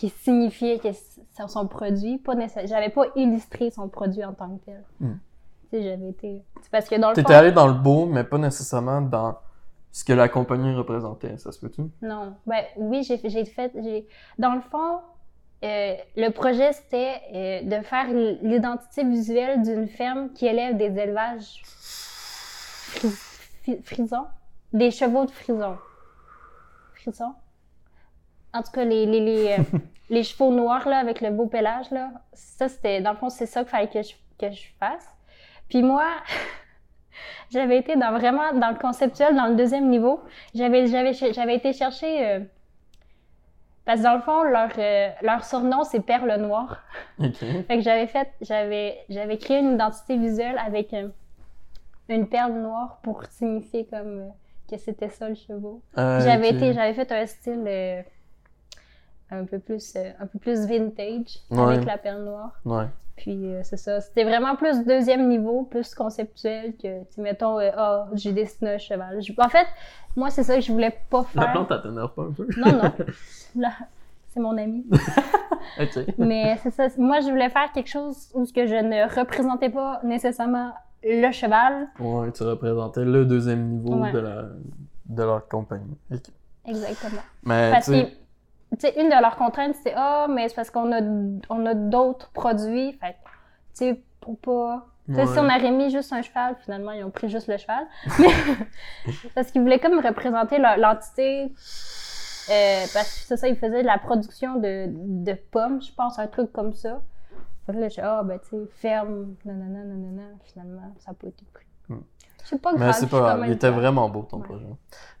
[0.00, 2.16] qui signifiaient que c'est son produit.
[2.16, 2.32] Pas
[2.64, 4.82] J'avais pas illustré son produit en tant que tel.
[4.98, 5.06] Tu
[5.70, 6.42] sais, j'avais été.
[6.72, 9.36] Parce que dans le T'étais allé dans le beau, mais pas nécessairement dans
[9.92, 11.36] ce que la compagnie représentait.
[11.36, 11.82] Ça se peut-tu?
[12.00, 12.34] Non.
[12.46, 13.72] Ben oui, j'ai fait.
[14.38, 15.00] Dans le fond,
[15.64, 18.06] euh, le projet, c'était euh, de faire
[18.42, 21.62] l'identité visuelle d'une ferme qui élève des élevages
[23.84, 24.26] frisons.
[24.72, 25.76] Des chevaux de frison.
[26.94, 27.34] Frison?
[28.52, 29.78] En tout cas, les, les, les, euh,
[30.10, 32.10] les chevaux noirs, là, avec le beau pelage, là.
[32.32, 33.00] Ça, c'était...
[33.00, 35.08] Dans le fond, c'est ça qu'il fallait que je, que je fasse.
[35.68, 36.04] Puis moi...
[37.50, 40.20] J'avais été dans vraiment dans le conceptuel, dans le deuxième niveau.
[40.54, 42.40] J'avais j'avais j'avais été chercher euh,
[43.84, 46.82] parce que dans le fond leur euh, leur surnom c'est Perle Noire.
[47.18, 51.08] Fait que j'avais fait j'avais j'avais créé une identité visuelle avec euh,
[52.08, 54.32] une perle noire pour signifier comme
[54.70, 55.82] que c'était ça le chevaux.
[55.96, 56.54] Ah, J'avais ok.
[56.54, 58.04] été j'avais fait un style
[59.30, 61.74] un peu plus, euh, un peu plus vintage Ouais.
[61.74, 62.52] avec la perle noire.
[62.64, 62.86] Ouais.
[63.16, 67.58] Puis euh, c'est ça, c'était vraiment plus deuxième niveau, plus conceptuel que, tu sais, mettons,
[67.60, 69.20] euh, ah, j'ai dessiné un cheval.
[69.22, 69.66] Je- En fait,
[70.16, 71.52] moi, c'est ça que je voulais pas La faire.
[71.52, 72.46] plante, elle t'énerve pas un peu?
[72.56, 72.92] Non, non.
[73.56, 73.70] Là,
[74.28, 74.86] c'est mon ami.
[76.18, 76.86] Mais c'est ça.
[76.98, 80.72] Moi, je voulais faire quelque chose où ce que je ne représentais pas nécessairement
[81.02, 81.88] le cheval.
[81.98, 84.12] Ouais, tu représentais le deuxième niveau Ouais.
[84.12, 84.42] de, la,
[85.06, 85.96] de leur compagnie.
[86.66, 87.22] Exactement.
[87.44, 88.06] Mais Parce tu que,
[88.70, 91.00] sais, tu sais, une de leurs contraintes, c'est Ah, mais c'est parce qu'on a,
[91.48, 92.92] on a d'autres produits.
[92.94, 93.16] Fait tu
[93.74, 94.86] sais, pour pas.
[95.08, 95.26] Ouais.
[95.26, 97.84] si on aurait mis juste un cheval, finalement, ils ont pris juste le cheval.
[99.34, 101.52] Parce qu'ils voulaient comme représenter l'entité.
[102.50, 106.18] euh, parce que c'est ça, ils faisaient de la production de, de pommes, je pense,
[106.18, 107.00] un truc comme ça.
[107.66, 110.28] Fait que là, je ah, ben, tu sais, ferme, nanana, nanana.
[110.44, 111.66] Finalement, ça n'a pas été pris.
[112.50, 112.86] C'est pas grave.
[112.86, 113.42] mais c'est pas grave.
[113.46, 114.42] Il était vraiment beau ton Ouais.
[114.44, 114.66] projet.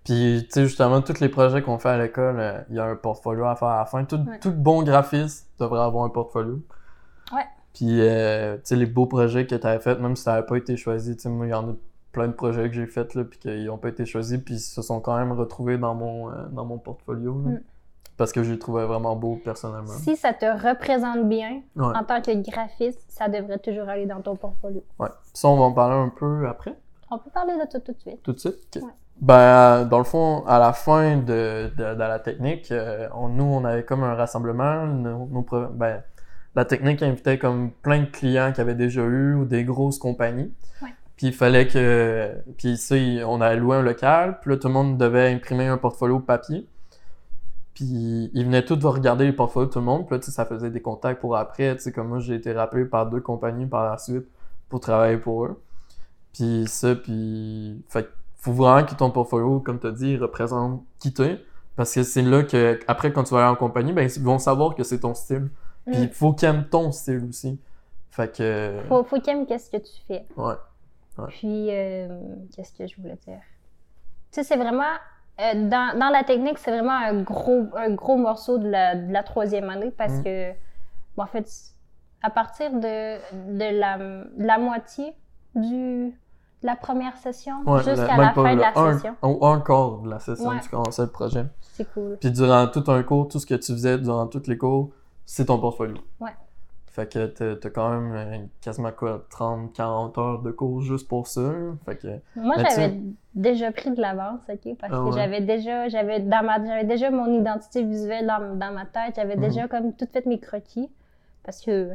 [0.04, 2.84] Puis, tu sais, justement, tous les projets qu'on fait à l'école, euh, il y a
[2.84, 4.04] un portfolio à faire à la fin.
[4.04, 4.38] Tout, Ouais.
[4.40, 6.60] tout bon graphiste devrait avoir un portfolio.
[7.32, 7.44] Ouais.
[7.74, 10.46] Puis, euh, tu sais, les beaux projets que tu avais faits, même si ça n'avait
[10.46, 11.72] pas été choisi, tu sais, moi, il y en a
[12.12, 14.60] plein de projets que j'ai faits, là, puis qu'ils n'ont pas été choisis, puis ils
[14.60, 17.34] se sont quand même retrouvés dans mon, euh, dans mon portfolio.
[17.34, 17.60] Mm.
[18.16, 19.86] Parce que je les trouvais vraiment beaux personnellement.
[19.86, 21.96] Si ça te représente bien, Ouais.
[21.96, 24.82] en tant que graphiste, ça devrait toujours aller dans ton portfolio.
[24.98, 25.08] ouais.
[25.32, 26.74] Ça, on va en parler un peu après.
[27.10, 28.22] On peut parler de ça tout de suite.
[28.22, 28.78] Tout de suite?
[28.82, 28.88] Ouais.
[29.20, 33.44] Ben, dans le fond, à la fin de, de, de la technique, euh, on- nous,
[33.44, 34.86] on avait comme un rassemblement.
[34.86, 36.02] Nos, nos pro- ben,
[36.54, 40.52] la technique invitait comme plein de clients qui avaient déjà eu ou des grosses compagnies.
[40.82, 40.88] Ouais.
[41.16, 42.32] Puis il fallait que...
[42.56, 44.38] Puis ça, il- on avait loué un local.
[44.40, 46.66] Puis là, tout le monde devait imprimer un portfolio papier.
[47.74, 50.06] Puis ils venaient tous regarder les portfolios de tout le monde.
[50.06, 51.76] Puis là, ça faisait des contacts pour après.
[51.76, 54.26] Tu sais, comme moi, j'ai été rappelé par deux compagnies par la suite
[54.68, 55.60] pour travailler pour eux.
[56.34, 57.82] Puis ça, puis...
[57.88, 61.44] Fait faut vraiment que ton portfolio, comme tu as dit, représente qui t'es.
[61.76, 64.38] Parce que c'est là que, après, quand tu vas aller en compagnie, ben, ils vont
[64.38, 65.50] savoir que c'est ton style.
[65.86, 66.02] Puis Mm.
[66.02, 67.58] il faut qu'ils aiment ton style aussi.
[68.10, 68.80] Fait que.
[68.88, 70.24] Faut, faut qu'il aime qu'est-ce que tu fais.
[70.36, 70.54] Ouais.
[71.28, 72.08] Puis, euh,
[72.54, 73.40] qu'est-ce que je voulais dire?
[74.32, 74.82] Tu sais, c'est vraiment...
[75.40, 79.12] euh, dans, dans la technique, c'est vraiment un gros, un gros morceau de la, de
[79.12, 80.22] la troisième année parce Mm.
[80.24, 80.50] que,
[81.16, 81.46] bon, en fait,
[82.22, 83.16] à partir de,
[83.58, 85.12] de, la, de la moitié
[85.54, 89.98] du, de la première session Ouais, jusqu'à la fin de la un- session, un quart
[89.98, 90.60] de la session, Ouais.
[90.62, 91.44] tu commençais le projet.
[91.72, 92.16] c'est cool.
[92.20, 94.90] Puis durant tout un cours, tout ce que tu faisais durant tous les cours,
[95.26, 95.96] c'est ton portfolio.
[96.20, 96.30] Ouais.
[96.86, 101.28] Fait que t'as quand même euh, quasiment quoi, 30, 40 heures de cours juste pour
[101.28, 101.40] ça.
[101.86, 102.08] Fait que.
[102.34, 103.00] Moi, j'avais
[103.32, 104.76] déjà pris de l'avance, OK?
[104.76, 108.72] Parce Ah que j'avais déjà, j'avais dans ma, j'avais déjà mon identité visuelle dans, dans
[108.74, 109.14] ma tête.
[109.14, 109.42] J'avais Mhm.
[109.42, 110.90] déjà comme tout fait mes croquis.
[111.44, 111.90] Parce que,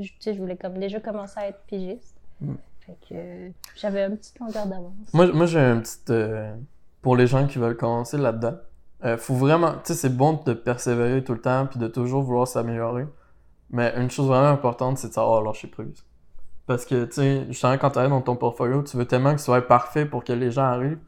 [0.00, 2.16] je, tu sais, je voulais comme déjà commencer à être pigiste.
[2.40, 2.56] Mhm.
[2.86, 4.92] Fait que j'avais une petite longueur d'avance.
[5.12, 5.98] Moi, moi j'ai un petit.
[6.10, 6.54] euh,
[7.02, 8.54] pour les gens qui veulent commencer là-dedans,
[9.04, 9.72] euh, faut vraiment.
[9.84, 13.06] Tu sais, c'est bon de persévérer tout le temps puis de toujours vouloir s'améliorer.
[13.70, 16.04] Mais une chose vraiment importante, c'est de savoir lâcher prise.
[16.66, 19.38] Parce que, tu sais, justement, quand tu arrives dans ton portfolio, tu veux tellement que
[19.38, 20.98] ce soit parfait pour que les gens arrivent,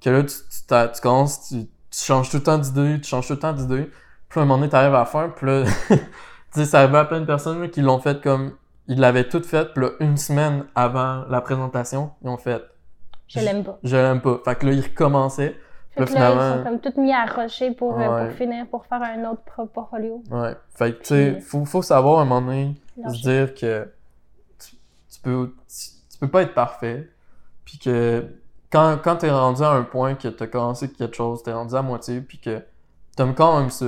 [0.00, 3.26] que là, tu, tu, tu commences, tu, tu changes tout le temps d'idée, tu changes
[3.26, 3.90] tout le temps d'idée.
[4.28, 5.96] Puis à un moment donné, t'arrives à la fin, puis là, tu
[6.52, 8.52] sais, ça arrive à plein de personnes là, qui l'ont fait comme.
[8.88, 12.62] Ils l'avaient tout fait, puis là, une semaine avant la présentation, ils ont fait
[13.26, 13.78] Je l'aime pas.
[13.82, 14.40] je l'aime pas.
[14.44, 15.56] Fait que là, il recommençait.
[15.90, 18.28] Fait Là, que là, ils finalement- sont comme tous mis à rocher pour, euh, Ouais.
[18.28, 20.22] pour finir, pour faire un autre portfolio.
[20.30, 20.54] Ouais.
[20.74, 22.74] Fait que, tu sais, faut, faut savoir à un moment donné
[23.08, 23.88] se dire que
[24.58, 24.76] tu,
[25.10, 25.76] tu peux, tu,
[26.12, 27.10] tu peux pas être parfait.
[27.64, 28.24] Puis que
[28.70, 31.82] quand, quand t'es rendu à un point que t'as commencé quelque chose, t'es rendu à
[31.82, 32.62] moitié, puis que
[33.16, 33.86] t'aimes quand même ça,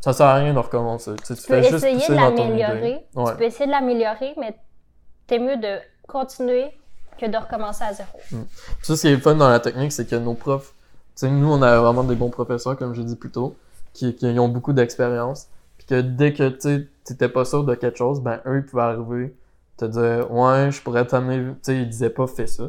[0.00, 1.14] ça sert à rien de recommencer.
[1.16, 3.06] Tu, sais, tu Tu peux juste essayer de l'améliorer.
[3.14, 3.32] Ouais.
[3.32, 4.56] Tu peux essayer de l'améliorer, mais
[5.26, 6.72] t'es mieux de continuer
[7.18, 8.18] que de recommencer à zéro.
[8.82, 10.74] Ça, ce qui est fun dans la technique, c'est que nos profs,
[11.16, 13.56] tu sais, nous, on a vraiment des bons professeurs, comme j'ai dit plus tôt,
[13.94, 15.48] qui, qui ont beaucoup d'expérience.
[15.78, 18.82] Puis que dès que tu t'étais pas sûr de quelque chose, ben eux, ils pouvaient
[18.82, 19.34] arriver,
[19.76, 21.38] te dire, ouais, je pourrais t'amener.
[21.38, 22.68] Tu sais, ils disaient pas, fais ça.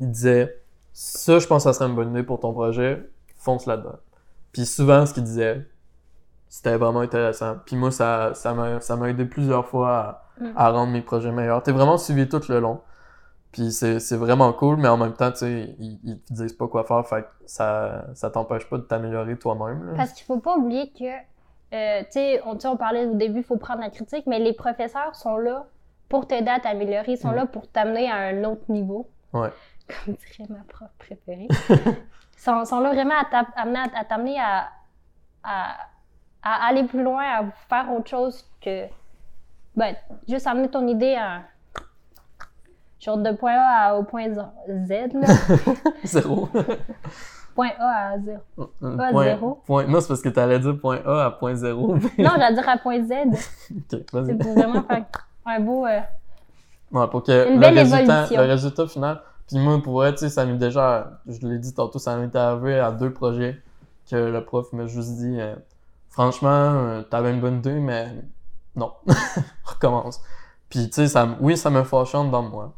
[0.00, 0.60] Ils disaient,
[0.92, 3.02] ça, je pense que ça serait une bonne idée pour ton projet,
[3.36, 3.96] fonce là-dedans.
[4.52, 5.66] Puis souvent, ce qu'ils disaient,
[6.56, 7.56] c'était vraiment intéressant.
[7.66, 10.52] Puis moi, ça ça m'a ça m'a aidé plusieurs fois à, Mm.
[10.56, 11.62] à rendre mes projets meilleurs.
[11.62, 12.80] T'es vraiment suivi tout le long.
[13.52, 16.52] Puis c'est c'est vraiment cool, mais en même temps, tu sais, ils, ils te disent
[16.54, 19.86] pas quoi faire, fait que ça, ça t'empêche pas de t'améliorer toi-même.
[19.86, 19.92] là.
[19.96, 23.56] Parce qu'il faut pas oublier que, euh, tu sais, on, parlait au début, il faut
[23.58, 25.66] prendre la critique, mais les professeurs sont là
[26.08, 27.36] pour t'aider à t'améliorer, ils sont Mm.
[27.36, 29.08] là pour t'amener à un autre niveau.
[29.32, 29.50] Ouais.
[30.04, 31.46] Comme dirait ma prof préférée.
[31.70, 34.68] ils sont, sont là vraiment à t'a- amener à, à t'amener à,
[35.44, 35.76] à,
[36.44, 38.84] à aller plus loin, à faire autre chose que,
[39.74, 39.94] ben,
[40.28, 41.42] juste amener ton idée à,
[43.00, 45.26] genre de point A à- au point Z, là.
[46.04, 46.48] Zéro.
[47.54, 48.40] Point A à 0.
[48.82, 49.62] Un Pas point- zéro.
[49.64, 51.94] point- Non, c'est parce que t'allais dire point A à point 0.
[52.18, 53.12] Non, j'allais dire à point Z.
[53.92, 54.26] ok, vas-y.
[54.26, 55.04] C'est pour vraiment faire
[55.46, 55.86] un beau.
[55.86, 56.00] euh,
[56.90, 59.20] Ouais, pour que Une le résultat, le résultat final.
[59.46, 62.34] Puis moi, pour vrai, tu sais, ça m'est déjà, je l'ai dit tantôt, ça m'est
[62.34, 63.62] arrivé à deux projets
[64.10, 65.54] que le prof m'a juste dit, euh,
[66.14, 68.06] franchement, euh, t'avais une bonne idée, mais
[68.76, 68.92] non,
[69.64, 70.20] recommence.
[70.68, 72.72] Puis tu sais, ça, oui, ça me dedans de moi.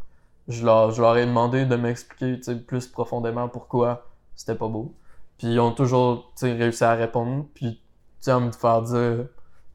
[0.49, 4.95] Je leur, ai demandé de m'expliquer, plus profondément pourquoi c'était pas beau.
[5.37, 7.47] Puis ils ont toujours, réussi à répondre.
[7.53, 7.83] Puis,
[8.23, 9.27] tu à me faire dire,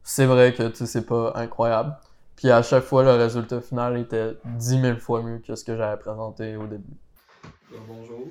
[0.02, 1.96] c'est vrai que, c'est pas incroyable.
[2.34, 5.76] Puis à chaque fois, le résultat final était 10 000 fois mieux que ce que
[5.76, 6.96] j'avais présenté au début.
[7.86, 8.26] Bonjour.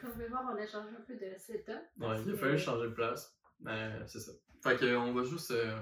[0.00, 1.68] Comme vous pouvez voir, on a changé un peu de setup.
[1.98, 3.36] Ouais, il a fallu changer de place.
[3.60, 4.32] Mais c'est ça.
[4.62, 5.50] Fait que on va juste.
[5.50, 5.80] euh,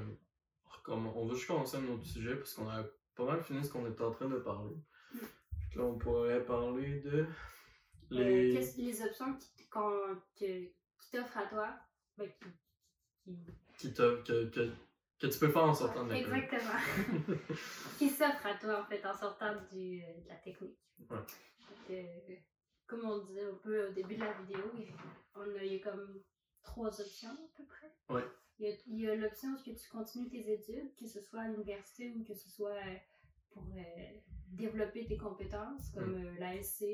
[0.89, 3.87] on va juste commencer un autre sujet parce qu'on a pas mal fini ce qu'on
[3.91, 4.77] était en train de parler.
[5.75, 7.27] Là, on pourrait parler de.
[8.11, 8.51] Les.
[8.51, 11.75] Euh, qu'est-ce- les options qui, qu'on- que- qui t'offrent à toi,
[12.17, 13.39] ben, qui, qui-
[13.79, 14.73] qui que, que,
[15.19, 16.37] que tu peux faire en sortant de l'école.
[16.37, 16.81] Exactement.
[17.99, 20.79] qui s'offrent à toi, en fait, en sortant du, de la technique.
[21.11, 21.17] Ouais.
[21.19, 22.05] Donc, euh,
[22.87, 24.93] comme on disait un peu au début de la vidéo, il-
[25.35, 26.21] on a, il y a comme
[26.63, 27.93] trois options à peu près.
[28.09, 28.25] Ouais.
[28.59, 32.25] Il y a, l'option que tu continues tes études, que ce soit à l'université ou
[32.25, 32.97] que ce soit euh,
[33.51, 33.83] pour euh,
[34.49, 36.27] développer tes compétences, comme Mm.
[36.27, 36.85] euh, l'ASC.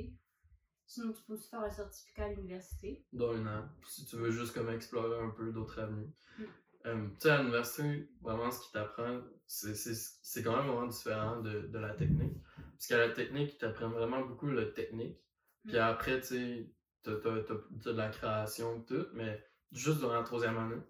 [0.86, 3.05] Sinon, tu peux aussi faire un certificat à l'université.
[3.12, 6.11] dans un an, si tu veux juste comme explorer un peu d'autres avenues.
[6.38, 6.43] Mm.
[6.86, 11.61] Euh, tu sais, à l'université, vraiment, ce qui t'apprend, c'est quand même vraiment différent de,
[11.68, 12.36] de la technique.
[12.72, 15.16] Parce qu'à la technique, ils t'apprennent vraiment beaucoup le technique.
[15.64, 15.80] Puis Mm.
[15.80, 16.70] après, tu sais,
[17.02, 20.82] t'as de la création, tout, mais juste durant la troisième année.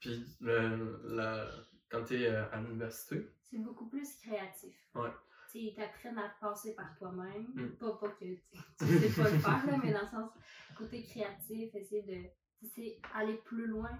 [0.00, 1.48] Puis le, la,
[1.88, 4.74] quand t'es euh, à l'université, C'est beaucoup plus créatif.
[4.94, 5.10] Ouais.
[5.50, 7.48] Tu sais, ils t'apprennent à penser par toi-même.
[7.54, 7.68] Mm.
[7.78, 8.42] Pas, pas que tu
[8.78, 10.30] sais pas le faire, là, mais dans le sens
[10.76, 13.90] côté créatif, essayer de sais, aller plus loin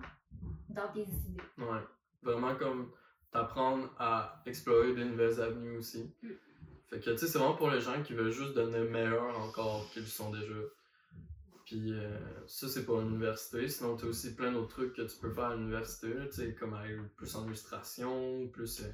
[0.69, 1.43] dans tes idées.
[1.59, 1.81] Ouais.
[2.23, 2.93] Vraiment comme
[3.31, 6.15] t'apprendre à explorer de nouvelles avenues aussi.
[6.23, 6.29] Mm.
[6.91, 9.91] Fait que tu sais, c'est vraiment pour les gens qui veulent juste devenir meilleurs encore
[9.93, 10.55] qu'ils sont déjà.
[11.67, 13.69] Puis euh, ça, c'est pour l'université.
[13.69, 16.73] Sinon, t'as aussi plein d'autres trucs que tu peux faire à l'université, tu sais, comme
[16.73, 18.89] aller plus en illustration, plus euh,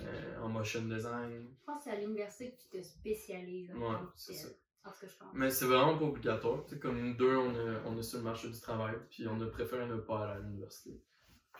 [0.00, 1.54] euh, en motion design.
[1.60, 3.70] Je pense que c'est à l'université que tu te spécialises.
[3.74, 4.48] Ouais, c'est ça.
[4.82, 5.28] En ce que je pense.
[5.34, 6.64] Mais c'est vraiment pas obligatoire.
[6.64, 9.38] Tu comme nous deux, on est, on est sur le marché du travail, puis on
[9.42, 11.02] a préféré ne pas aller à l'université.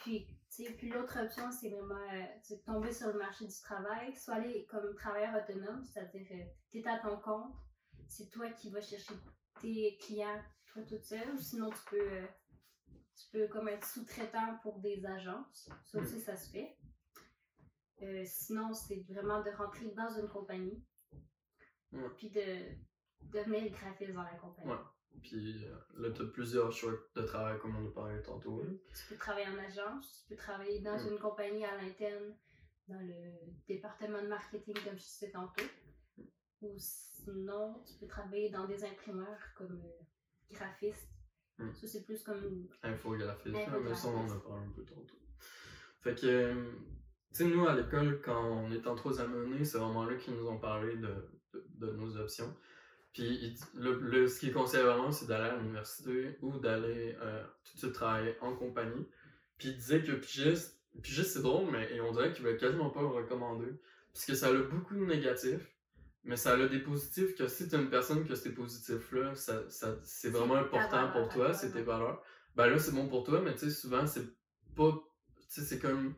[0.01, 0.27] Puis,
[0.79, 4.67] puis l'autre option, c'est vraiment euh, sais, tomber sur le marché du travail, soit aller
[4.67, 6.27] comme travailleur autonome, c'est-à-dire
[6.71, 7.55] tu es à ton compte,
[8.09, 9.15] c'est toi qui vas chercher
[9.61, 10.43] tes clients,
[10.73, 12.27] toi toute seule, ou sinon tu peux, euh,
[12.89, 16.77] tu peux comme être sous-traitant pour des agences, ça aussi ça se fait.
[18.03, 20.83] Euh, sinon, c'est vraiment de rentrer dans une compagnie,
[21.93, 22.09] Ouais.
[22.17, 22.77] puis de
[23.21, 24.71] devenir graphiste dans la compagnie.
[24.71, 24.79] Ouais.
[25.23, 28.63] Puis euh, là, t'as plusieurs choix de travail, comme on a parlé tantôt.
[28.95, 31.09] Tu peux travailler en agence, tu peux travailler dans Mm.
[31.13, 32.35] une compagnie à l'interne,
[32.89, 33.33] dans le
[33.69, 35.65] département de marketing, comme je disais tantôt.
[36.63, 41.09] Ou sinon, tu peux travailler dans des imprimeurs comme euh, graphiste.
[41.59, 41.73] Mm.
[41.75, 42.67] Ça, c'est plus comme.
[42.83, 44.45] Infographiste, là, mais ça, on en a Infographiste.
[44.49, 45.17] parlé un peu tantôt.
[46.03, 46.73] Fait que, euh,
[47.31, 50.35] tu sais, nous, à l'école, quand on est en troisième année, c'est vraiment là qu'ils
[50.35, 52.57] nous ont parlé de, de, de nos options.
[53.13, 57.45] Puis, le, le- ce qui est conseillé vraiment, c'est d'aller à l'université ou d'aller euh,
[57.65, 59.07] tout de suite travailler en compagnie.
[59.59, 62.91] Puis, ils disaient que pigiste, pigiste c'est drôle, mais et on dirait qu'ils veulent quasiment
[62.91, 63.73] pas le recommander.
[64.13, 65.69] Parce que ça a beaucoup de négatifs,
[66.25, 69.97] mais ça a des positifs que si tu une personne que ces positifs-là, ça, ça,
[70.05, 72.23] c'est vraiment ta important valeur pour toi, c'est tes valeurs.
[72.57, 74.27] Ben là, c'est bon pour toi, mais tu sais, souvent, c'est
[74.77, 74.93] pas.
[74.93, 76.15] Tu sais, c'est comme.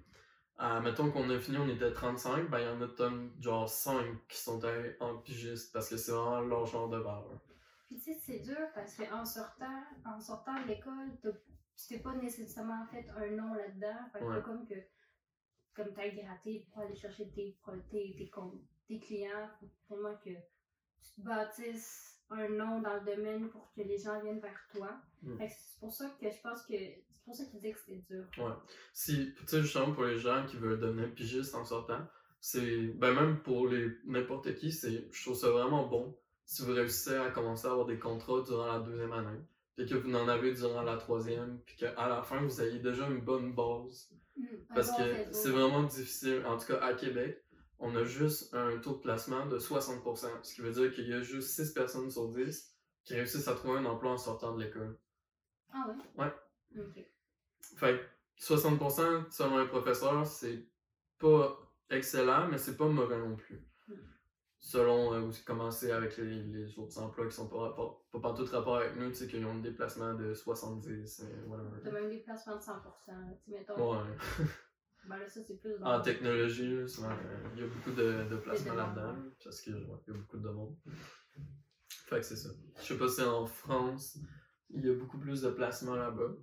[0.59, 3.69] Ah, mettons qu'on a fini, on était 35, ben il y en a comme genre
[3.69, 7.41] 5 qui sont allés en pigiste parce que c'est vraiment leur genre de valeur.
[7.87, 12.15] Puis, tu sais, c'est dur parce qu'en sortant, en sortant de l'école, tu t'es pas
[12.15, 14.09] nécessairement fait un nom là-dedans.
[14.13, 14.43] Fait que Ouais.
[14.43, 14.75] comme que.
[15.75, 17.59] Comme t'as gratté pour aller chercher tes,
[17.91, 18.31] tes,
[18.87, 23.81] tes, clients, faut vraiment que tu te bâtisses un nom dans le domaine pour que
[23.81, 25.01] les gens viennent vers toi.
[25.23, 25.39] Mm.
[25.39, 26.75] C'est pour ça que je pense que.
[27.23, 28.25] C'est pour ça qu'ils disaient que c'était dur.
[28.93, 32.01] Si, tu sais, justement, pour les gens qui veulent devenir pigiste en sortant,
[32.41, 32.89] c'est.
[32.97, 35.09] Ben, même pour les n'importe qui, c'est.
[35.13, 38.67] Je trouve ça vraiment bon si vous réussissez à commencer à avoir des contrats durant
[38.67, 39.41] la deuxième année,
[39.77, 43.07] puis que vous en avez durant la troisième, puis qu'à la fin, vous ayez déjà
[43.07, 44.11] une bonne base.
[44.37, 46.45] Mm, un Parce bon que c'est vraiment difficile.
[46.47, 47.43] En tout cas, à Québec,
[47.79, 51.13] on a juste un taux de placement de 60%, ce qui veut dire qu'il y
[51.13, 54.63] a juste 6 personnes sur 10 qui réussissent à trouver un emploi en sortant de
[54.63, 54.99] l'école.
[55.73, 56.25] Ah ouais?
[56.25, 56.33] Ouais.
[57.77, 57.99] Fait
[58.39, 60.67] que 60% selon un professeur, c'est
[61.19, 61.59] pas
[61.91, 63.61] excellent, mais c'est pas mauvais non plus.
[64.59, 68.33] Selon euh, c'est commencé avec les, les autres emplois qui sont pas, rapport, pas, pas
[68.33, 71.81] tout rapport avec nous, tu sais, qu'ils ont un déplacement de 70, euh, whatever.
[71.83, 72.69] T'as même des placements de 100%.
[73.09, 73.15] là.
[73.45, 73.93] Tu mettons.
[73.93, 74.07] Ouais.
[75.05, 75.95] Ben là, ça, c'est plus dans.
[75.95, 76.87] En technologie, euh,
[77.57, 80.37] il y a beaucoup de, de placements là-dedans, parce que, ouais, il y a beaucoup
[80.37, 80.77] de demandes.
[81.89, 82.51] Fait que c'est ça.
[82.79, 84.19] Je sais pas si en France,
[84.71, 86.37] il y a beaucoup plus de placements là-bas.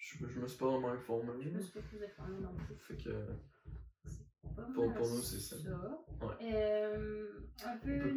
[0.00, 1.32] Je, je me suis pas vraiment informé.
[1.44, 2.74] Je me suis pas plus informée non plus.
[2.76, 3.10] Fait que,
[4.56, 5.56] Pas Pour- pour nous, c'est ça.
[5.56, 6.54] Ouais.
[6.54, 7.28] Euh,
[7.64, 8.12] un peu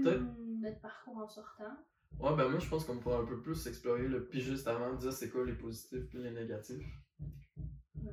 [0.61, 1.77] notre parcours en sortant.
[2.19, 5.11] ouais, ben moi, je pense qu'on pourrait un peu plus explorer le pigiste avant, dire
[5.13, 6.85] c'est quoi les positifs puis les négatifs.
[8.01, 8.11] Ouais.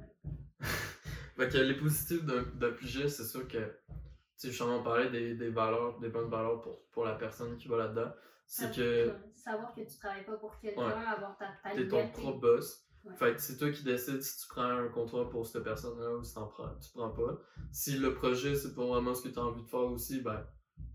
[1.36, 3.94] fait que les positifs d'un pigiste, c'est sûr que, tu
[4.36, 7.68] sais, justement, on parlait des, des valeurs, des bonnes valeurs pour, pour la personne qui
[7.68, 8.12] va là-dedans.
[8.46, 10.92] C'est Sa- que Savoir que tu travailles pas pour quelqu'un, Ouais.
[11.06, 12.86] avoir ta, ta t'es ton propre boss.
[13.16, 16.22] Fait que c'est toi qui décides si tu prends un contrat pour cette personne-là ou
[16.22, 17.40] si t'en prends, tu prends pas.
[17.72, 20.46] Si le projet, c'est pas vraiment ce que tu as envie de faire aussi, ben,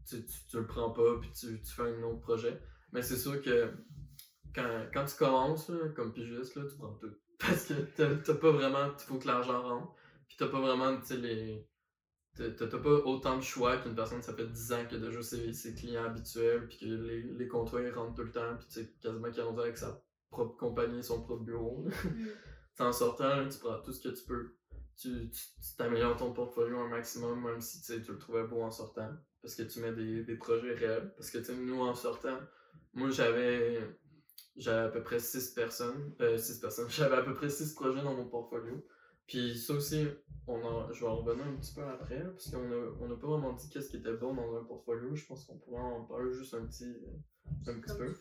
[0.07, 2.61] tu, tu, le prends pas puis tu, tu fais un autre projet.
[2.91, 3.71] Mais c'est sûr que
[4.53, 7.11] quand, quand tu commences, comme pigiste, là, tu prends tout.
[7.39, 9.93] Parce que t'as t'as pas vraiment, il faut que l'argent rentre.
[10.27, 11.67] Puis t'as pas vraiment, tu les.
[12.35, 15.53] T'as t'as- pas autant de choix qu'une personne, ça fait 10 ans que déjà ses,
[15.53, 18.73] ses clients habituels, puis que les, les contrats ils rentrent tout le temps, puis tu
[18.73, 20.01] sais, quasiment qu'il est rendu avec sa
[20.35, 21.85] propre compagnie, son propre bureau.
[22.03, 22.27] Mm.
[22.77, 24.57] En sortant, là, tu prends tout ce que tu peux.
[24.97, 25.31] Tu
[25.77, 29.11] t'améliores ton portfolio un maximum, même si tu le trouvais beau en sortant.
[29.41, 31.13] Parce que tu mets des, des projets réels.
[31.15, 32.37] Parce que nous, en sortant,
[32.93, 33.79] moi, j'avais
[34.57, 36.13] j'avais à peu près 6 personnes.
[36.19, 36.89] Euh, 6 personnes.
[36.89, 38.85] J'avais à peu près 6 projets dans mon portfolio.
[39.27, 40.05] Puis ça aussi,
[40.47, 43.15] on en, je vais en revenir un petit peu après, parce qu'on a, on a
[43.15, 45.15] pas vraiment dit qu'est-ce qui était bon dans un portfolio.
[45.15, 48.13] Je pense qu'on pourrait en parler juste un petit, euh, un petit peu.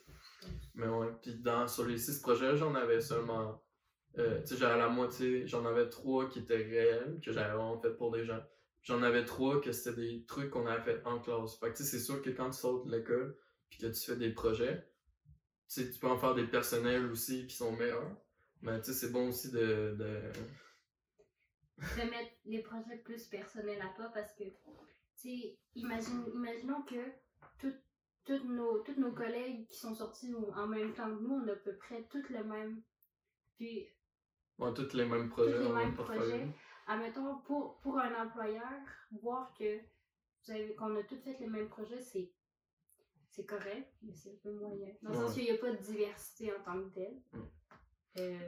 [0.74, 3.62] Mais ouais, puis dans, sur les six projets, j'en avais seulement.
[4.18, 7.80] Euh, tu sais, j'avais la moitié, j'en avais trois qui étaient réels, que j'avais vraiment
[7.80, 8.40] fait pour des gens.
[8.82, 11.58] J'en avais trois que c'était des trucs qu'on avait fait en classe.
[11.58, 13.36] Fait que tu sais, c'est sûr que quand tu sors de l'école,
[13.70, 14.86] puis que tu fais des projets,
[15.68, 18.16] tu sais, tu peux en faire des personnels aussi qui sont meilleurs.
[18.62, 19.96] Mais tu sais, c'est bon aussi de.
[19.98, 20.20] de...
[21.78, 24.54] de mettre les projets plus personnels à toi parce que, tu
[25.16, 26.96] sais, imaginons que
[28.24, 31.52] toutes nos, tous nos collègues qui sont sortis en même temps que nous, on a
[31.52, 32.82] à peu près tous le même.
[33.56, 33.86] Puis,
[34.58, 36.46] Ouais, tous les mêmes projets tous les mêmes projets.
[36.86, 38.62] Admettons, pour, pour un employeur,
[39.22, 42.30] voir que vous avez, qu'on a tous fait les mêmes projets, c'est,
[43.30, 44.92] c'est correct, mais c'est un peu moyen.
[45.02, 47.20] Dans le sens qu'il n'y a pas de diversité en tant que telle.
[47.32, 47.38] Mm.
[48.18, 48.38] Euh,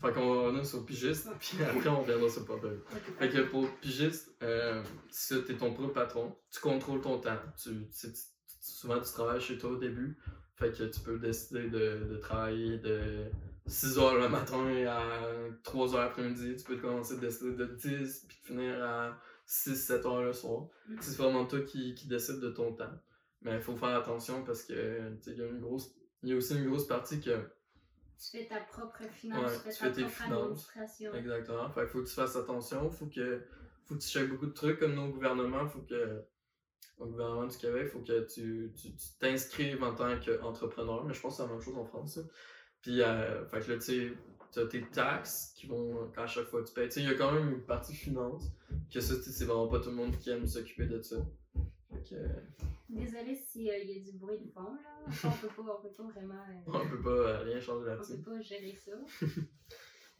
[0.00, 2.80] Fait qu'on va revenir sur pigiste, puis après on reviendra sur portfolio.
[3.18, 7.36] Fait que pour pigiste, euh, si t'es ton propre patron, tu contrôles ton temps.
[7.62, 8.35] Tu, tu sais, tu-
[8.72, 10.16] souvent tu travailles chez toi au début,
[10.54, 13.24] fait que tu peux décider de, de travailler de
[13.68, 15.22] 6h le matin à
[15.64, 16.56] 3h l'après-midi.
[16.56, 20.68] Tu peux commencer de décider de 10 puis de finir à 6-7 h le soir.
[20.88, 20.96] Mm.
[21.00, 22.92] C'est vraiment toi qui, qui décide de ton temps.
[23.42, 25.90] Mais il faut faire attention parce que il y a une grosse.
[26.22, 27.30] Il y a aussi une grosse partie que
[28.18, 30.70] tu fais ta propre finance, Ouais, tu fais tu ta fais tes propre finances.
[30.74, 31.14] administration.
[31.14, 31.70] Exactement.
[31.70, 32.90] Fait qu'il faut que tu fasses attention.
[32.90, 33.42] Faut que,
[33.84, 35.66] faut que tu checkes beaucoup de trucs comme nos gouvernements.
[35.66, 36.22] Faut que,
[36.98, 38.72] au gouvernement du Québec, faut que tu,
[39.20, 41.04] t'inscrives en tant qu'entrepreneur.
[41.04, 42.18] Mais je pense que c'est la même chose en France.
[42.80, 44.16] Puis, euh, fait que là, tu
[44.52, 46.88] t'as tes taxes qui vont, à chaque fois que tu payes.
[46.96, 48.44] Il y a quand même une partie finance.
[48.92, 51.16] Que ça, c'est vraiment pas tout le monde qui aime s'occuper de ça.
[51.90, 52.28] Fait que, euh,
[52.88, 55.06] Désolée s'il y a du bruit de fond, là.
[55.24, 56.34] On peut pas, on peut pas vraiment.
[56.34, 58.18] euh, on peut pas euh, rien changer on là-dessus.
[58.22, 58.92] peut pas gérer ça.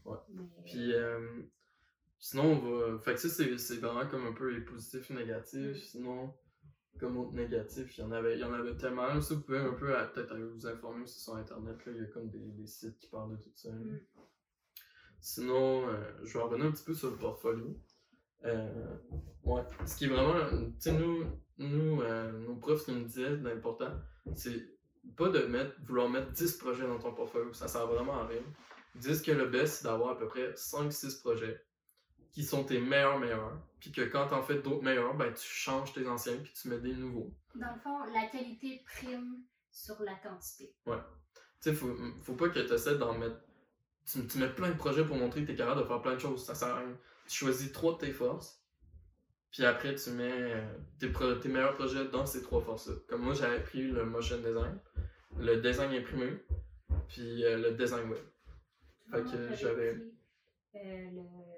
[0.04, 0.18] Ouais.
[0.28, 1.42] Mais, Puis, euh,
[2.20, 2.98] sinon, on va.
[3.00, 5.76] Fait que ça, c'est c'est vraiment comme un peu les positifs et négatifs.
[5.76, 5.80] Mm.
[5.80, 6.34] Sinon,
[6.98, 9.20] comme autre négatif, il y en avait, il y en avait tellement.
[9.20, 11.84] Ça, vous pouvez un peu peut-être vous informer aussi sur Internet.
[11.84, 11.92] Là.
[11.94, 13.70] Il y a comme des, des sites qui parlent de tout ça.
[13.70, 14.00] Mm.
[15.20, 17.76] Sinon, euh, je vais revenir un petit peu sur le portfolio.
[18.44, 18.96] Euh,
[19.44, 19.62] ouais.
[19.84, 20.34] Ce qui est vraiment.
[20.50, 21.24] Tu sais, nous,
[21.58, 23.92] nous euh, nos profs, ce qu'ils nous disaient d'important,
[24.34, 24.76] c'est
[25.16, 27.52] pas de mettre, vouloir mettre 10 projets dans ton portfolio.
[27.52, 28.42] Ça sert vraiment à rien.
[28.94, 31.60] Ils disent que le best, c'est d'avoir à peu près 5-6 projets
[32.32, 33.60] qui sont tes meilleurs meilleurs.
[33.80, 36.78] Puis que quand t'en fais d'autres meilleurs, ben tu changes tes anciens puis tu mets
[36.78, 37.32] des nouveaux.
[37.54, 40.74] Dans le fond, la qualité prime sur la quantité.
[40.86, 40.92] Tu
[41.60, 43.40] sais, faut, faut pas que tu essaies d'en mettre.
[44.10, 46.14] Tu, tu mets plein de projets pour montrer que tu es capable de faire plein
[46.14, 46.44] de choses.
[46.44, 46.96] Ça sert à rien.
[47.28, 48.62] Tu choisis trois de tes forces.
[49.50, 52.94] Puis après, tu mets euh, tes, pro- tes meilleurs projets dans ces trois forces-là.
[53.08, 54.78] Comme moi, j'avais pris le motion design,
[55.38, 56.38] le design imprimé,
[57.08, 58.22] puis euh, le design web.
[59.10, 59.96] Fait que j'avais-
[60.74, 61.55] euh, le-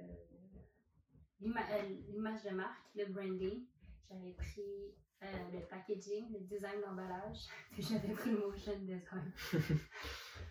[1.41, 3.64] l'image de marque, le branding.
[4.11, 7.47] J'avais pris euh, le packaging, le design d'emballage.
[7.72, 9.32] Puis j'avais pris le motion design.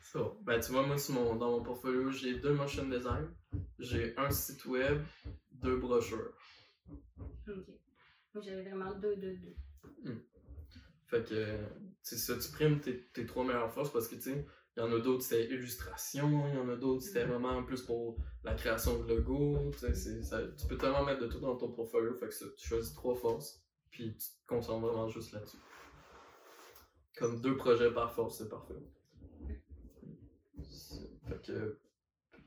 [0.01, 3.27] So, ben, tu vois, moi, sur mon, dans mon portfolio, j'ai deux motion design,
[3.77, 5.03] j'ai un site web,
[5.51, 6.33] deux brochures.
[6.89, 7.67] Ok.
[8.33, 10.25] Moi, j'avais vraiment deux, deux, deux.
[11.07, 11.59] Fait que,
[12.01, 14.45] c'est ça, tu primes tes, tes trois meilleures forces parce que, tu sais,
[14.77, 17.31] il y en a d'autres, c'était illustration, il y en a d'autres, c'était Mhm.
[17.31, 19.71] vraiment plus pour la création de logo.
[19.71, 20.37] Tu ça-
[20.69, 23.59] peux tellement mettre de tout dans ton portfolio, fait que ça, tu choisis trois forces,
[23.89, 25.57] puis tu te concentres vraiment juste là-dessus.
[27.17, 28.75] Comme deux projets par force, c'est parfait.
[31.27, 31.79] Fait que,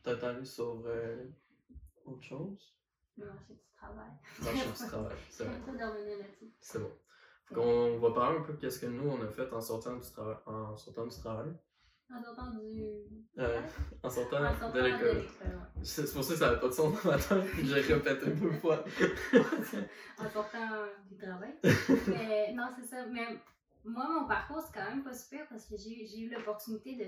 [0.02, 1.24] peut-être aller sur euh,
[2.06, 2.74] autre chose?
[3.18, 4.10] Le marché du travail.
[4.42, 5.60] Marché du travail, c'est vrai.
[6.60, 6.92] C'est bon.
[7.52, 10.06] Qu'on va parler un peu de qu'est-ce que nous on a fait en sortant du,
[10.46, 11.52] en sortant du travail.
[12.12, 12.82] En sortant du.
[13.38, 13.60] Euh,
[14.02, 15.16] en sortant En sortant de l'école.
[15.18, 15.24] ouais.
[15.82, 18.50] C'est pour ça que ça n'avait pas de son dans ma tête, j'ai répété deux
[18.52, 18.84] fois.
[20.18, 20.68] en sortant
[21.08, 21.54] du travail.
[22.08, 23.06] mais non, c'est ça.
[23.06, 23.38] Mais
[23.84, 27.06] moi, mon parcours, c'est quand même pas super parce que j'ai eu l'opportunité de.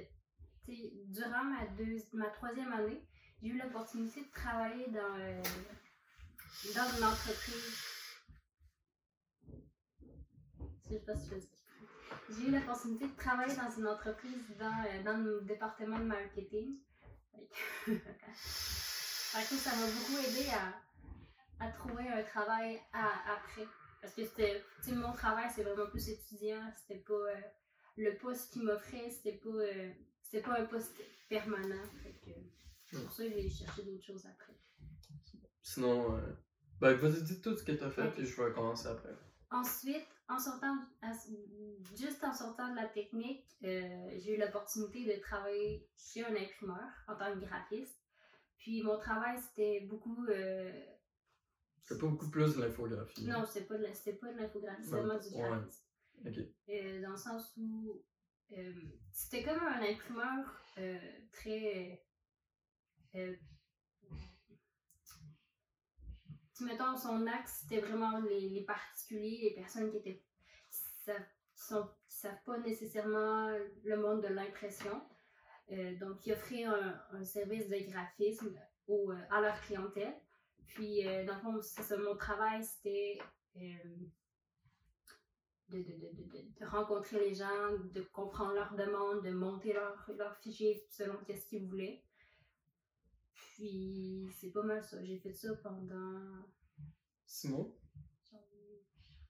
[1.08, 3.04] Durant ma, deux, ma troisième année,
[3.42, 5.42] j'ai eu l'opportunité de travailler dans, euh,
[6.76, 7.76] dans une entreprise.
[10.84, 11.61] Je sais pas si je le dis.
[12.34, 16.78] J'ai eu l'opportunité de travailler dans une entreprise dans, euh, dans le département de marketing.
[17.86, 23.66] Fait que ça m'a beaucoup aidé à, à trouver un travail à- après.
[24.00, 26.72] Parce que c'était, tu mon travail, c'est vraiment plus étudiant.
[26.76, 27.34] C'était pas euh,
[27.96, 30.92] le poste qu'il m'offrait, c'était pas, euh, c'était pas un poste
[31.28, 31.84] permanent.
[32.84, 34.54] C'est pour ça que j'ai cherché d'autres choses après.
[35.62, 36.20] Sinon, euh,
[36.80, 39.16] ben vas-y, dis tout ce que t'as fait, puis je vais commencer après.
[39.50, 40.76] Ensuite, en sortant,
[41.96, 46.88] juste en sortant de la technique, euh, j'ai eu l'opportunité de travailler chez un imprimeur
[47.08, 47.98] en tant que graphiste.
[48.58, 50.24] Puis mon travail, c'était beaucoup.
[50.28, 50.72] euh,
[51.84, 53.26] C'est pas beaucoup plus de l'infographie.
[53.26, 55.48] non, c'était pas de c'était l'infographie, c'était vraiment du ouais.
[55.48, 55.84] graphisme.
[56.68, 58.02] Euh, dans le sens où
[59.10, 60.62] c'était comme un imprimeur
[61.32, 62.04] très.
[63.14, 63.34] Euh,
[66.51, 70.22] tu mettons, son axe, c'était vraiment les, particuliers, les personnes qui étaient.
[70.70, 71.62] qui savent, qui
[72.08, 75.02] qui pas nécessairement le monde de l'impression.
[75.70, 78.54] Euh, donc, ils offraient un, service de graphisme
[78.90, 80.14] euh, à leur clientèle.
[80.66, 83.18] Puis, euh, dans le fond, mon travail, c'était.
[85.68, 91.46] de, rencontrer les gens, de comprendre leurs demandes, de monter leur, leur fichier selon qu'est-ce
[91.46, 92.02] qu'ils voulaient.
[93.54, 95.02] Puis c'est pas mal ça.
[95.04, 96.48] J'ai fait ça pendant
[97.26, 97.76] Simon?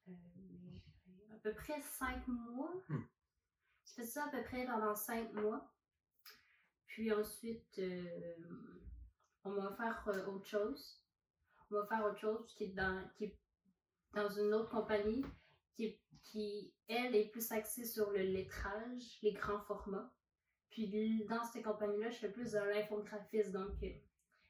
[0.09, 2.73] euh, à peu près cinq mois.
[2.89, 3.03] Hmm.
[3.85, 5.69] J'ai fait ça à peu près pendant cinq mois.
[6.87, 8.37] Puis ensuite, euh,
[9.45, 11.03] on m'a offert euh, autre chose.
[11.71, 13.39] On m'a offert autre chose qui est dans, qui est
[14.15, 15.25] dans une autre compagnie
[15.75, 20.13] qui, qui, elle, est plus axée sur le lettrage, les grands formats.
[20.71, 23.53] Puis dans cette compagnie-là, je fais plus de l'infographisme.
[23.53, 23.93] Donc, euh,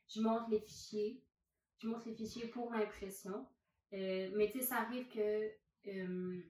[0.09, 1.23] je monte les fichiers.
[1.79, 3.47] Je monte les fichiers pour l'impression.
[3.93, 5.51] Euh, mais tu sais, ça arrive que,
[5.89, 6.41] euh,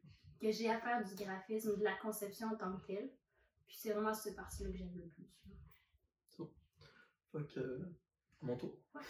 [0.41, 3.11] que j'ai à faire du graphisme, de la conception en tant que telle.
[3.67, 5.27] Puis c'est vraiment cette partie-là que j'aime le plus.
[7.33, 7.61] Fait que.
[7.61, 7.79] euh,
[8.43, 8.79] Mon tour.
[8.95, 9.01] Ouais.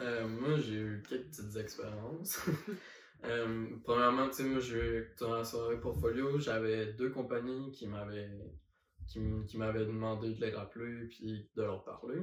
[0.00, 2.40] Euh, moi, j'ai eu quelques petites expériences.
[3.84, 8.52] Premièrement, tu sais, moi, j'ai dans la soirée portfolio, j'avais deux compagnies qui m'avaient
[9.06, 12.18] qui m'avaient demandé de les rappeler puis de leur parler.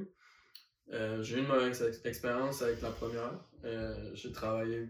[0.92, 3.32] Euh, j'ai eu une mauvaise ex- expérience avec la première.
[3.64, 4.88] Euh, j'ai travaillé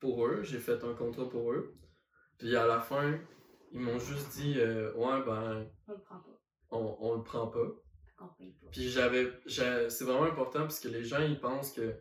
[0.00, 1.74] pour eux, j'ai fait un contrat pour eux.
[2.38, 3.18] Puis à la fin,
[3.72, 6.40] ils m'ont juste dit euh, Ouais, ben, On le prend pas.
[6.70, 7.66] on, on le prend pas.
[8.72, 11.94] Puis j'avais, j'a- c'est vraiment important parce que les gens ils pensent que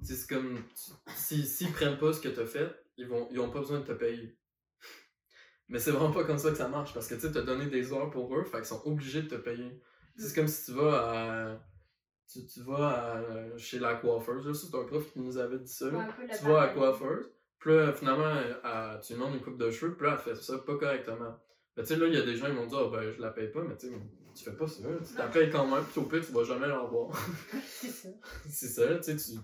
[0.00, 3.50] c'est comme tu- si s'ils prennent pas ce que t'as fait, ils vont ils ont
[3.50, 4.36] pas besoin de te payer.
[5.68, 7.92] Mais c'est vraiment pas comme ça que ça marche parce que tu t'as donné des
[7.92, 9.80] heures pour eux, fait qu'ils sont obligés de te payer.
[10.16, 11.60] C'est comme si tu vas à
[12.30, 15.72] tu, tu vas à- chez la coiffeuse, là, c'est un prof qui nous avait dit
[15.72, 15.86] ça.
[15.86, 16.04] Ouais,
[16.38, 19.70] Tu vas à la coiffeuse, puis là, finalement, elle- tu lui demandes une coupe de
[19.70, 21.38] cheveux, puis là, elle fait ça pas correctement.
[21.76, 23.20] Ben, tu sais, là, il y a des gens qui vont dire, Ah, ben, je
[23.20, 23.94] la paye pas, mais tu sais,
[24.34, 24.82] tu fais pas ça.
[24.82, 27.10] Tu la payes quand même, puis au pire, tu vas jamais la revoir.
[27.68, 28.08] c'est ça.
[28.48, 29.40] c'est ça, tu sais,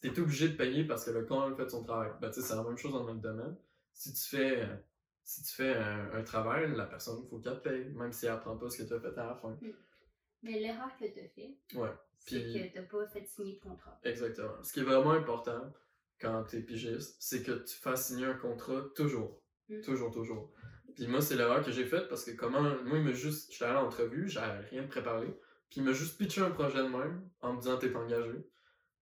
[0.00, 2.10] tu t'es obligé de payer parce que le a fait son travail.
[2.20, 3.56] Ben, tu sais, c'est la même chose dans notre domaine.
[3.92, 4.68] Si tu fais,
[5.22, 8.26] si tu fais un, un travail, la personne, il faut qu'elle te paye, même si
[8.26, 9.56] elle apprend pas ce que tu as fait à la fin.
[10.42, 11.88] Mais l'erreur que tu as fait, Ouais,
[12.26, 13.98] c'est Puis- que tu n'as pas fait signer de contrat.
[14.04, 14.62] exactement.
[14.62, 15.72] Ce qui est vraiment important
[16.20, 19.42] quand tu es pigiste, c'est que tu fasses signer un contrat toujours.
[19.68, 19.80] Mm.
[19.82, 20.52] Toujours, toujours.
[20.94, 22.62] Puis moi, c'est l'erreur que j'ai faite parce que comment.
[22.62, 23.52] Moi, il m'a juste.
[23.52, 25.26] J'étais allé à l'entrevue, j'avais rien préparé.
[25.68, 28.32] Puis il m'a juste pitché un projet de même en me disant t'es engagé.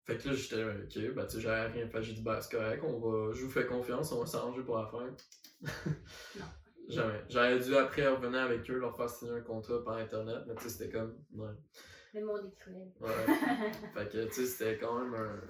[0.04, 2.02] Fait que là, j'étais ok, bah tu sais, j'avais rien fait.
[2.02, 3.32] J'ai dit bah c'est correct, on va.
[3.32, 5.14] Je vous fais confiance, on va s'arranger pour la fin.
[6.38, 6.44] Non.
[6.88, 7.24] Jamais.
[7.30, 10.64] J'aurais dû après revenir avec eux, leur faire signer un contrat par internet, mais tu
[10.64, 11.16] sais, c'était comme.
[11.32, 11.48] Ouais.
[12.14, 12.92] Le monde est cruel.
[13.00, 13.10] Ouais.
[13.94, 15.40] fait que tu sais, c'était quand même un.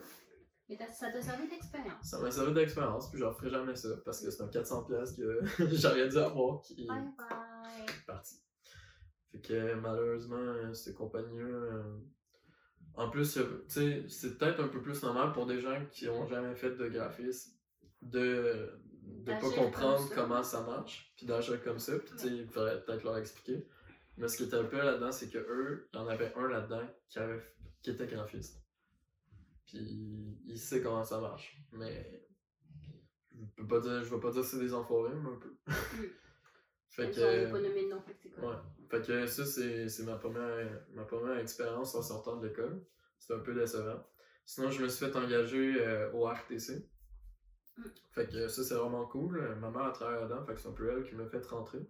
[0.68, 2.06] Mais ça t'a servi d'expérience.
[2.08, 5.16] Ça m'a servi d'expérience, puis j'en ferai jamais ça, parce que c'est un 400$ piastres
[5.18, 5.40] que
[5.76, 7.84] j'aurais dû avoir qui Bye bye.
[7.86, 8.36] est parti.
[9.30, 11.44] Fait que malheureusement, ces compagnies-là.
[11.44, 11.98] euh,
[12.94, 16.08] En plus, euh, tu sais, c'est peut-être un peu plus normal pour des gens qui
[16.08, 17.52] ont jamais fait de graphisme
[18.00, 18.70] de
[19.02, 20.14] de pas comprendre ça.
[20.14, 23.66] comment ça marche, puis d'agir comme ça, puis tu sais, il faudrait peut-être leur expliquer.
[24.16, 26.48] Mais ce qui était un peu là-dedans, c'est que eux, il y en avait un
[26.48, 27.42] là-dedans qui avait
[27.82, 28.62] qui était graphiste.
[29.66, 31.56] Puis il sait comment ça marche.
[31.72, 32.26] Mais
[33.32, 35.56] je peux pas dire, je vais pas dire que c'est des enfoirés, mais un peu.
[36.88, 38.40] fait que pas nommé nom, fait que.
[38.40, 38.56] Ouais.
[38.88, 42.84] Fait que ça, c'est c'est ma première, ma première expérience en sortant de l'école.
[43.18, 44.04] C'était un peu décevant.
[44.46, 46.86] Sinon, je me suis fait engager euh, au RTC.
[47.76, 47.82] Mm.
[48.12, 49.56] Fait que ça, c'est vraiment cool.
[49.60, 51.80] Ma mère a travaillé là-dedans, fait que c'est un peu elle qui m'a fait rentrer.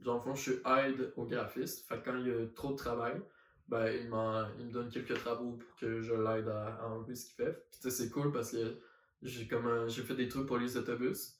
[0.00, 1.86] Dans le fond, je suis aide au graphiste.
[1.88, 3.20] Fait que quand il y a trop de travail,
[3.68, 7.14] ben, il, m'en- il me donne quelques travaux pour que je l'aide à, à enlever
[7.14, 7.52] ce qu'il fait.
[7.70, 8.78] Puis tu sais, c'est cool parce que
[9.22, 11.34] j'ai comme j'ai fait des trucs pour les autobus.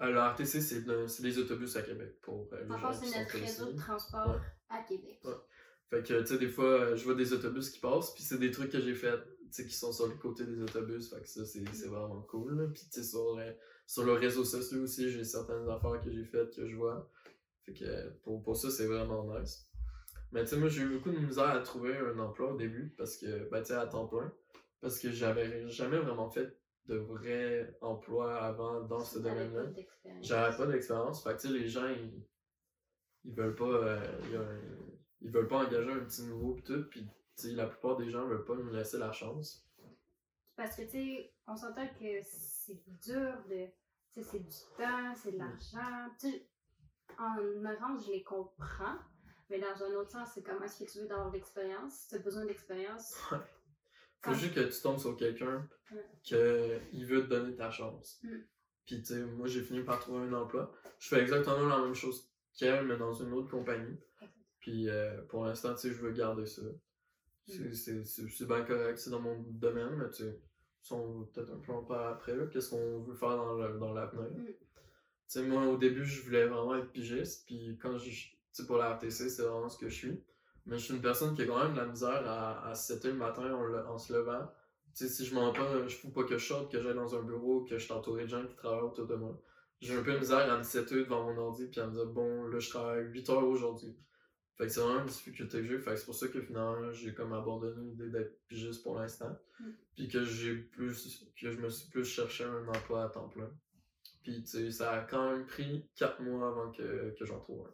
[0.00, 2.92] Euh, le RTC, c'est le- c'est les autobus à Québec pour euh, les En gens
[2.92, 4.40] fait, qui c'est notre réseau de transport Ouais.
[4.70, 5.20] à Québec.
[5.24, 5.32] Ouais.
[5.90, 8.38] Fait que, tu sais, des fois, euh, je vois des autobus qui passent, puis c'est
[8.38, 11.10] des trucs que j'ai fait, tu sais, qui sont sur le côté des autobus.
[11.10, 12.72] Fait que ça, c'est c'est vraiment cool.
[12.72, 13.52] Puis, tu sais, sur, euh,
[13.86, 17.08] sur le réseau social aussi, j'ai certaines affaires que j'ai faites que je vois.
[17.64, 19.68] Fait que, pour, pour ça, c'est vraiment nice.
[20.32, 22.94] Mais, tu sais, moi, j'ai eu beaucoup de misère à trouver un emploi au début,
[22.98, 24.32] parce que, ben, tu sais, à temps plein.
[24.80, 29.66] Parce que j'avais jamais vraiment fait de vrai emploi avant dans ce domaine-là.
[29.66, 30.26] d'expérience.
[30.26, 31.22] J'avais pas d'expérience.
[31.24, 32.22] Fait que, tu sais, les gens, ils,
[33.24, 36.84] ils veulent pas, euh, ils, ils veulent pas engager un petit nouveau pis tout.
[36.90, 39.66] Pis, tu sais, la plupart des gens veulent pas nous laisser la chance.
[40.56, 43.66] Parce que, tu sais, on s'entend que c'est dur de.
[44.12, 46.10] Tu sais, c'est du temps, c'est de l'argent.
[46.20, 46.46] Tu sais,
[47.18, 48.96] en ignorance, je les comprends.
[49.50, 51.92] Mais dans un autre sens, c'est comment est-ce que tu veux d'avoir l'expérience?
[51.94, 53.36] Si tu as besoin d'expérience, Faut
[54.30, 56.02] Quand- juste que tu tombes sur quelqu'un Ouais.
[56.26, 58.20] que il veut te donner ta chance.
[58.22, 58.36] Mm.
[58.86, 60.72] Puis, tu sais, moi, j'ai fini par trouver un emploi.
[60.98, 63.98] Je fais exactement la même chose qu'elle, mais dans une autre compagnie.
[64.60, 66.62] Puis, euh, pour l'instant, tu sais, je veux garder ça.
[67.46, 70.40] C'est- C'est bien correct, c'est dans mon domaine, mais tu sais,
[70.90, 72.34] on peut-être un peu en parler après.
[72.50, 74.30] Qu'est-ce qu'on veut faire dans le- dans l'avenir?
[74.30, 74.46] Mm.
[75.28, 78.10] Sais, moi, au début, je voulais vraiment être pigiste, puis quand je.
[78.10, 80.24] Tu sais, pour la RTC, c'est vraiment ce que je suis.
[80.66, 83.06] Mais je suis une personne qui a quand même de la misère à, à se
[83.06, 84.50] le matin en, en se levant.
[84.94, 87.14] Tu sais, si je m'en pas, je fous pas que je sorte, que j'aille dans
[87.16, 89.38] un bureau, que je suis entouré de gens qui travaillent autour de moi.
[89.80, 92.06] J'ai un peu de misère à me setter devant mon ordi, puis à me dire,
[92.06, 93.94] bon, là, je travaille 8 heures aujourd'hui.
[94.56, 95.78] Fait que c'est vraiment une difficulté que j'ai.
[95.78, 99.36] Fait que c'est pour ça que finalement, j'ai comme abandonné l'idée d'être pigiste pour l'instant.
[99.58, 99.70] Mm.
[99.96, 101.24] Puis que j'ai plus.
[101.40, 103.50] que je me suis plus cherché un emploi à temps plein.
[104.24, 107.66] Puis tu sais, ça a quand même pris 4 mois avant que, que j'en trouve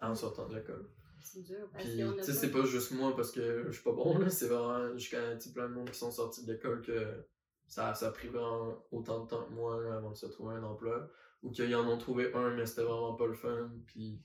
[0.00, 0.10] un.
[0.10, 0.86] En sortant de l'école.
[1.20, 1.66] c'est dur.
[1.72, 4.28] Parce Puis tu sais, c'est pas juste moi parce que je suis pas bon, là.
[4.28, 4.96] C'est vraiment.
[4.96, 7.26] Je connais plein de monde qui sont sortis de l'école que
[7.66, 10.56] ça, ça a pris vraiment autant de temps que moi là, avant de se trouver
[10.56, 11.10] un emploi.
[11.42, 13.70] Ou qu'ils en ont trouvé un, mais c'était vraiment pas le fun.
[13.86, 14.20] Puis,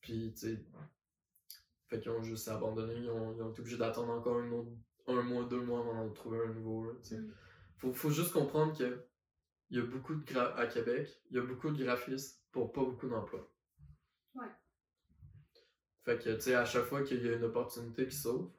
[0.00, 0.64] puis tu sais.
[1.88, 2.94] Fait qu'ils ont juste abandonné.
[2.94, 4.70] Ils ont, ils ont été obligés d'attendre encore un, autre,
[5.08, 6.84] un mois, deux mois avant d'en trouver un nouveau.
[6.84, 6.92] Là.
[7.10, 7.32] Mm.
[7.76, 9.04] faut, faut juste comprendre que
[9.72, 12.72] il y a beaucoup de gra- à Québec, il y a beaucoup de graphistes pour
[12.72, 13.50] pas beaucoup d'emplois.
[14.34, 14.46] Ouais.
[16.04, 18.52] Fait que, tu sais, à chaque fois qu'il y a une opportunité qui s'ouvre,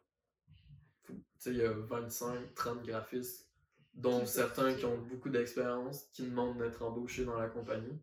[1.08, 3.48] tu sais, il y a 25, 30 graphistes,
[3.94, 8.02] dont certains qui ont beaucoup d'expérience, qui demandent d'être embauchés dans la compagnie.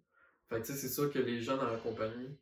[0.48, 2.38] Fait que, tu sais, c'est sûr que les gens dans la compagnie,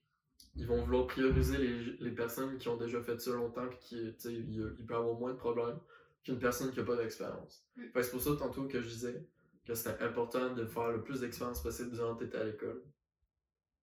[0.55, 4.15] ils vont vouloir prioriser les, les personnes qui ont déjà fait ça longtemps, qui, tu
[4.19, 5.81] sais, il, il peut avoir moins de problèmes
[6.23, 7.65] qu'une personne qui a pas d'expérience.
[7.77, 7.85] Mm.
[7.85, 9.27] Fait que c'est pour ça, tantôt, que je disais
[9.69, 12.83] que c'était important de faire le plus d'expérience possible durant que t'étais à l'école.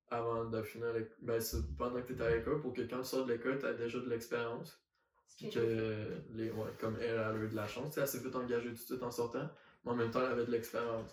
[0.10, 1.16] Avant de finir l'école.
[1.22, 3.74] Ben, c'est pendant que t'étais à l'école, pour que quand tu sors de l'école, t'as
[3.74, 4.80] déjà de l'expérience.
[5.28, 7.94] ce Puis que les, ouais, comme elle, elle a eu de la chance.
[7.94, 9.50] Tu Elle s'est fait engager tout de suite en sortant,
[9.84, 11.12] mais en même temps, elle avait de l'expérience.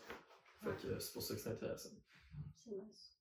[0.62, 0.76] Fait Ouais.
[0.76, 1.90] que euh, c'est pour ça que c'est intéressant.
[2.58, 3.18] C'est nice.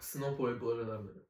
[0.00, 1.22] Sinon, pour les projets d'avenir.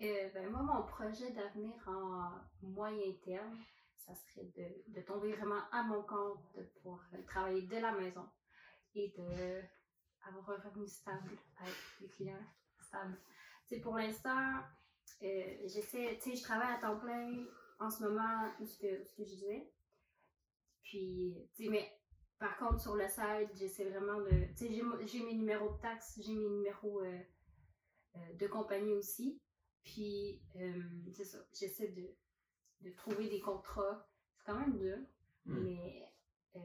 [0.00, 2.30] Euh, ben, moi, mon projet d'avenir en
[2.62, 3.58] moyen terme,
[4.06, 7.92] ça serait de, de tomber vraiment à mon compte, de pouvoir euh, travailler de la
[7.92, 8.28] maison
[8.94, 9.62] et de
[10.26, 12.46] avoir un revenu stable avec des clients
[12.78, 13.18] stables.
[13.82, 14.60] Pour l'instant,
[15.22, 17.44] euh, j'essaie, tu sais, je travaille à temps plein
[17.80, 19.72] en ce moment, ce que, ce que je disais.
[20.82, 21.90] Puis, tu sais, mais
[22.38, 24.48] par contre, sur le site, j'essaie vraiment de.
[24.56, 27.18] J'ai mes numéros de taxes, j'ai mes numéros euh,
[28.34, 29.40] de compagnie aussi.
[29.82, 30.40] Puis,
[31.12, 32.14] c'est ça, j'essaie de,
[32.84, 34.06] de trouver des contrats.
[34.36, 34.98] C'est quand même dur,
[35.46, 35.58] Mm.
[35.64, 36.04] mais
[36.56, 36.60] euh,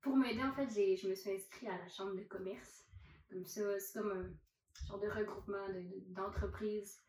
[0.00, 2.86] pour m'aider, en fait, j'ai- je me suis inscrite à la chambre de commerce.
[3.30, 7.02] Comme ça, c'est comme un genre de regroupement de- de- d'entreprises.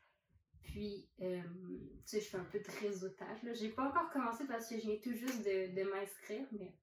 [0.64, 3.42] Puis, euh, tu sais, je fais un peu de réseautage.
[3.44, 3.54] là.
[3.54, 6.74] J'ai pas encore commencé parce que je viens tout juste de, de m'inscrire, mais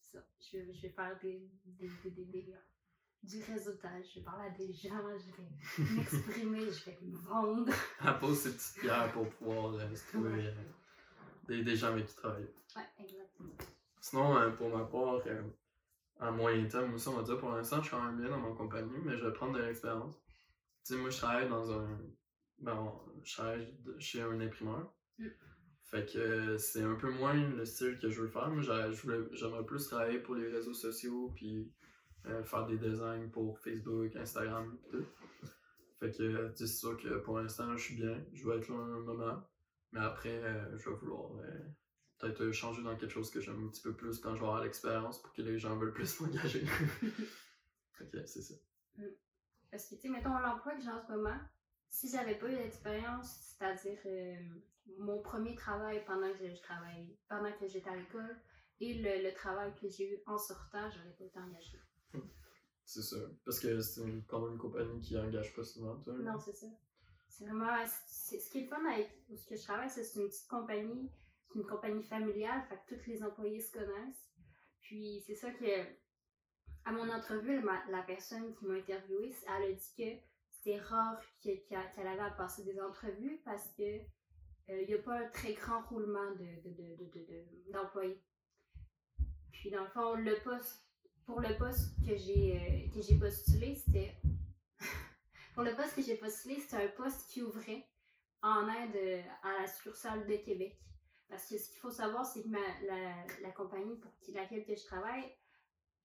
[0.00, 0.18] ça.
[0.40, 2.54] Je vais, je vais faire des, des, des, des- des-
[3.22, 4.04] du réseautage.
[4.12, 7.72] Je vais parler à des gens, je vais m'exprimer, je vais me vendre.
[8.04, 10.52] Elle pose ses petites pierres pour pouvoir euh, se trouver euh,
[11.48, 12.52] des, des gens avec qui travailler.
[12.76, 13.54] Ouais, exactement.
[14.00, 15.20] Sinon, euh, pour ma part,
[16.18, 18.40] à moyen terme aussi, on va dire, pour l'instant, je suis quand même bien dans
[18.40, 20.16] ma compagnie, mais je vais prendre de l'expérience.
[20.84, 22.00] Tu sais, moi, je travaille dans un.
[22.58, 22.92] Ben,
[23.22, 24.92] je travaille chez un imprimeur.
[25.18, 25.28] Mm.
[25.82, 28.48] Fait que c'est un peu moins le style que je veux faire.
[28.48, 31.72] Moi, j'aimerais plus travailler pour les réseaux sociaux, puis
[32.26, 35.04] euh, faire des designs pour Facebook, Instagram, et tout.
[35.98, 38.24] Fait que euh, c'est sûr que pour l'instant, je suis bien.
[38.32, 39.42] Je vais être là un moment.
[39.92, 41.32] Mais après, euh, je vais vouloir
[42.18, 44.62] peut-être changer dans quelque chose que j'aime un petit peu plus quand je vais avoir
[44.62, 46.64] l'expérience pour que les gens veulent plus m'engager.
[48.00, 48.54] ok, c'est ça.
[49.70, 51.38] Parce que, tu sais, mettons, l'emploi que j'ai en ce moment,
[51.88, 54.36] si j'avais pas eu d'expérience, c'est-à-dire euh,
[54.98, 58.36] mon premier travail pendant que je travaillais, pendant que j'étais à l'école,
[58.80, 61.78] et le, le travail que j'ai eu en sortant, j'aurais pas été engagée.
[62.84, 63.16] C'est ça.
[63.44, 65.94] Parce que c'est quand même une compagnie qui engage pas souvent.
[66.06, 66.66] Non, c'est ça.
[67.28, 67.86] C'est vraiment.
[67.86, 71.08] ce qui est fun avec où ce que je travaille, c'est c'est une petite compagnie,
[71.46, 74.26] c'est une compagnie familiale, fait que tous les employés se connaissent.
[74.80, 76.00] Puis c'est ça que.
[76.86, 81.68] À mon entrevue, la personne qui m'a interviewée, elle a dit que c'était rare que-
[81.68, 84.00] qu'elle avait à passer des entrevues parce que
[84.68, 88.20] il n'y a pas un très grand roulement de- de- de- d'employés.
[89.52, 90.82] Puis dans le fond, le poste,
[91.30, 94.16] pour le poste que j'ai euh, que j'ai postulé, c'était
[95.54, 97.86] pour le poste que j'ai postulé, c'était un poste qui ouvrait
[98.42, 100.76] en aide euh, à la succursale de Québec.
[101.28, 104.74] Parce que ce qu'il faut savoir, c'est que ma- la, la compagnie pour laquelle que
[104.74, 105.32] je travaille,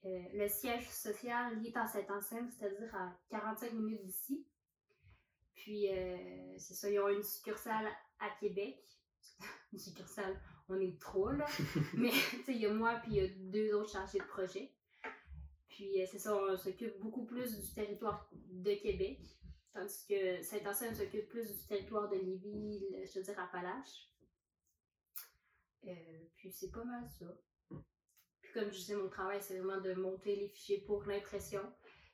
[0.06, 4.46] euh, le siège social il est en cette enceinte, c'est-à-dire à 45 minutes d'ici.
[5.56, 7.88] Puis, euh, c'est ça, ils ont une succursale
[8.20, 8.78] à Québec.
[9.74, 11.48] Une succursale, on est trois, là.
[11.96, 14.24] Mais, tu sais, il y a moi, puis il y a deux autres chargés de
[14.26, 14.75] projet.
[15.76, 19.20] Puis, euh, c'est ça, on s'occupe beaucoup plus du territoire de Québec.
[19.74, 24.10] Tandis que Saint-Anselme s'occupe plus du territoire de Lévis, je veux dire Appalaches.
[25.86, 25.92] Euh,
[26.38, 27.26] puis c'est pas mal ça.
[28.42, 31.62] Puis comme je disais, mon travail, c'est vraiment de monter les fichiers pour l'impression.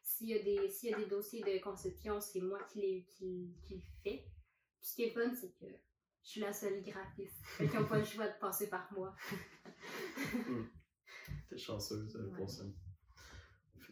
[0.02, 3.06] S'il y, a des- s'il y a des dossiers de conception, c'est moi qui les
[3.06, 4.26] qui, qui le fais.
[4.80, 5.68] Puis ce qui est fun, c'est que
[6.24, 7.38] je suis la seule graphiste.
[7.46, 9.16] Fait qu'ils n'ont pas le choix de passer par moi.
[11.50, 12.38] T'es chanceuse euh, Ouais.
[12.38, 12.64] pour ça.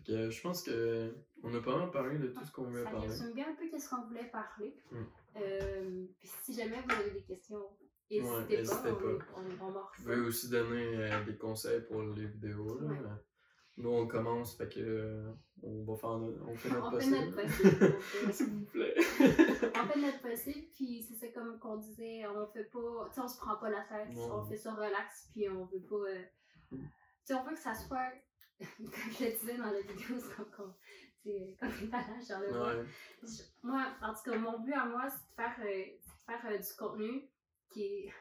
[0.09, 2.91] Euh, je pense que on a pas mal parlé de tout ce qu'on voulait Ça
[2.91, 3.07] parler.
[3.07, 4.75] résume bien un peu qu'est-ce qu'on voulait parler.
[4.91, 4.97] Mm.
[5.37, 7.63] Euh, puis si jamais vous avez des questions,
[8.09, 8.89] n'hésitez pas.
[8.89, 9.25] On, pas.
[9.61, 12.79] on, on Je veux aussi donner euh, des conseils pour les vidéos.
[12.79, 12.87] Là.
[12.87, 12.97] Ouais.
[13.77, 15.31] Nous, on commence, fait que euh,
[15.63, 17.15] on va faire notre, on fait notre On fait possible.
[17.17, 17.77] notre possible.
[17.95, 18.95] on fait- S'il vous plaît.
[18.97, 23.21] on fait notre possible, puis c'est ça comme qu'on disait, on fait pas, tu sais,
[23.21, 26.21] on se prend pas la tête, on fait ça relax, puis on veut pas, euh,
[26.71, 26.77] Mm.
[26.77, 26.85] tu
[27.23, 28.11] sais, on veut que ça soit,
[28.65, 30.73] comme je le disais dans la vidéo, c'est comme
[31.25, 32.85] genre le Ouais.
[33.23, 36.51] Je- Moi, en tout cas, mon but à moi, c'est de faire, euh, de faire
[36.51, 37.29] euh, du contenu
[37.69, 38.13] qui, est-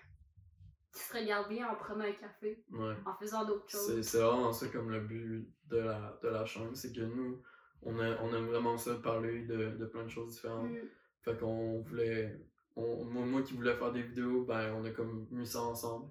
[0.93, 2.95] qui se regarde bien en prenant un café, Ouais.
[3.07, 4.01] en faisant d'autres choses.
[4.03, 7.43] c'est vraiment ça comme le but de la, de la chaîne, c'est que nous,
[7.83, 10.71] on, a, on aime vraiment ça, parler de, de plein de choses différentes.
[10.71, 10.89] Mm,
[11.23, 12.41] Fait qu'on voulait,
[12.77, 16.11] on, moi, moi qui voulais faire des vidéos, ben on a comme mis ça ensemble.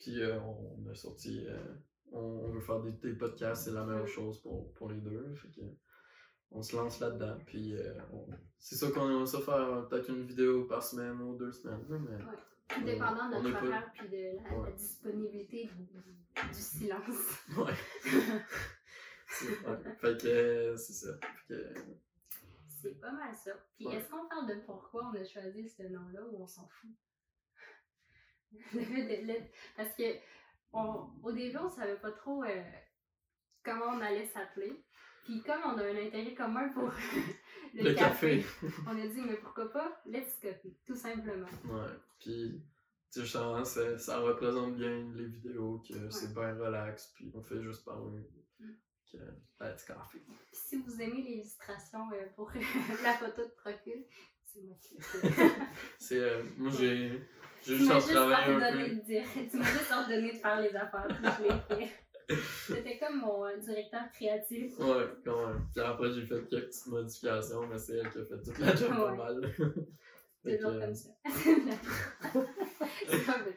[0.00, 1.46] Puis euh, on a sorti,
[2.14, 5.34] on, on veut faire des, des podcasts, c'est la meilleure chose pour, pour les deux.
[5.34, 5.60] Fait que
[6.50, 7.38] on se lance là-dedans.
[7.46, 11.36] Puis euh, on- c'est sûr qu'on aimerait ça faire peut-être une vidéo par semaine ou
[11.36, 12.82] deux semaines, mais Ouais.
[12.82, 15.84] Dépendant de notre pas- horaire, puis de la, disponibilité du,
[16.48, 17.38] du silence.
[17.58, 17.74] ouais.
[19.28, 19.94] C'est- ouais.
[20.00, 21.10] Fait que euh, c'est ça.
[21.46, 21.74] Que,
[22.66, 23.50] C'est pas mal ça.
[23.76, 26.90] Puis est-ce qu'on parle de pourquoi on a choisi ce nom-là ou on s'en fout?
[28.72, 29.42] Le le-
[29.76, 30.04] Parce que
[30.74, 32.62] on- au début, on savait pas trop euh,
[33.64, 34.84] comment on allait s'appeler.
[35.24, 36.90] Puis comme on a un intérêt commun pour
[37.74, 38.44] le, le café.
[38.86, 41.48] on a dit mais pourquoi pas Let's Coffee, tout simplement.
[41.64, 41.88] Ouais,
[42.20, 42.62] puis
[43.10, 47.42] tu sais, justement, ça, ça représente bien les vidéos, que c'est bien relax, puis on
[47.42, 48.28] fait juste parler.
[48.58, 48.72] Mm.
[49.12, 49.18] Que,
[49.60, 50.18] let's coffee.
[50.18, 52.50] Puis si vous aimez l'illustration euh, pour
[53.04, 54.04] la photo de profil,
[54.44, 55.52] c'est moi qui l'ai fait.
[55.98, 57.22] C'est, euh, moi j'ai,
[57.66, 58.94] j'ai Tu juste m'as à juste travailler un ordonné peu.
[58.96, 61.90] de dire, tu m'as juste ordonné de faire les affaires, puis je l'ai fait.
[62.66, 64.78] C'était comme mon euh, directeur créatif.
[64.78, 65.60] Ouais, quand même.
[65.74, 68.74] Puis après, j'ai fait quelques petites modifications, mais c'est elle qui a fait toute la
[68.74, 69.54] job pas mal.
[70.44, 71.10] Toujours comme ça.
[71.24, 71.54] C'est
[73.26, 73.56] pas vrai.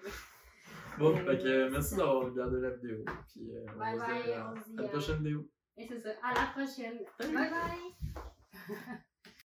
[0.97, 2.97] Bon, Euh, fait que euh, c'est merci d'avoir regardé la vidéo.
[3.31, 5.39] Puis euh, on Bye se bye, à, on dit à la prochaine vidéo.
[5.77, 6.09] Et c'est ça.
[6.23, 6.99] À la prochaine.
[7.19, 7.93] Bye bye.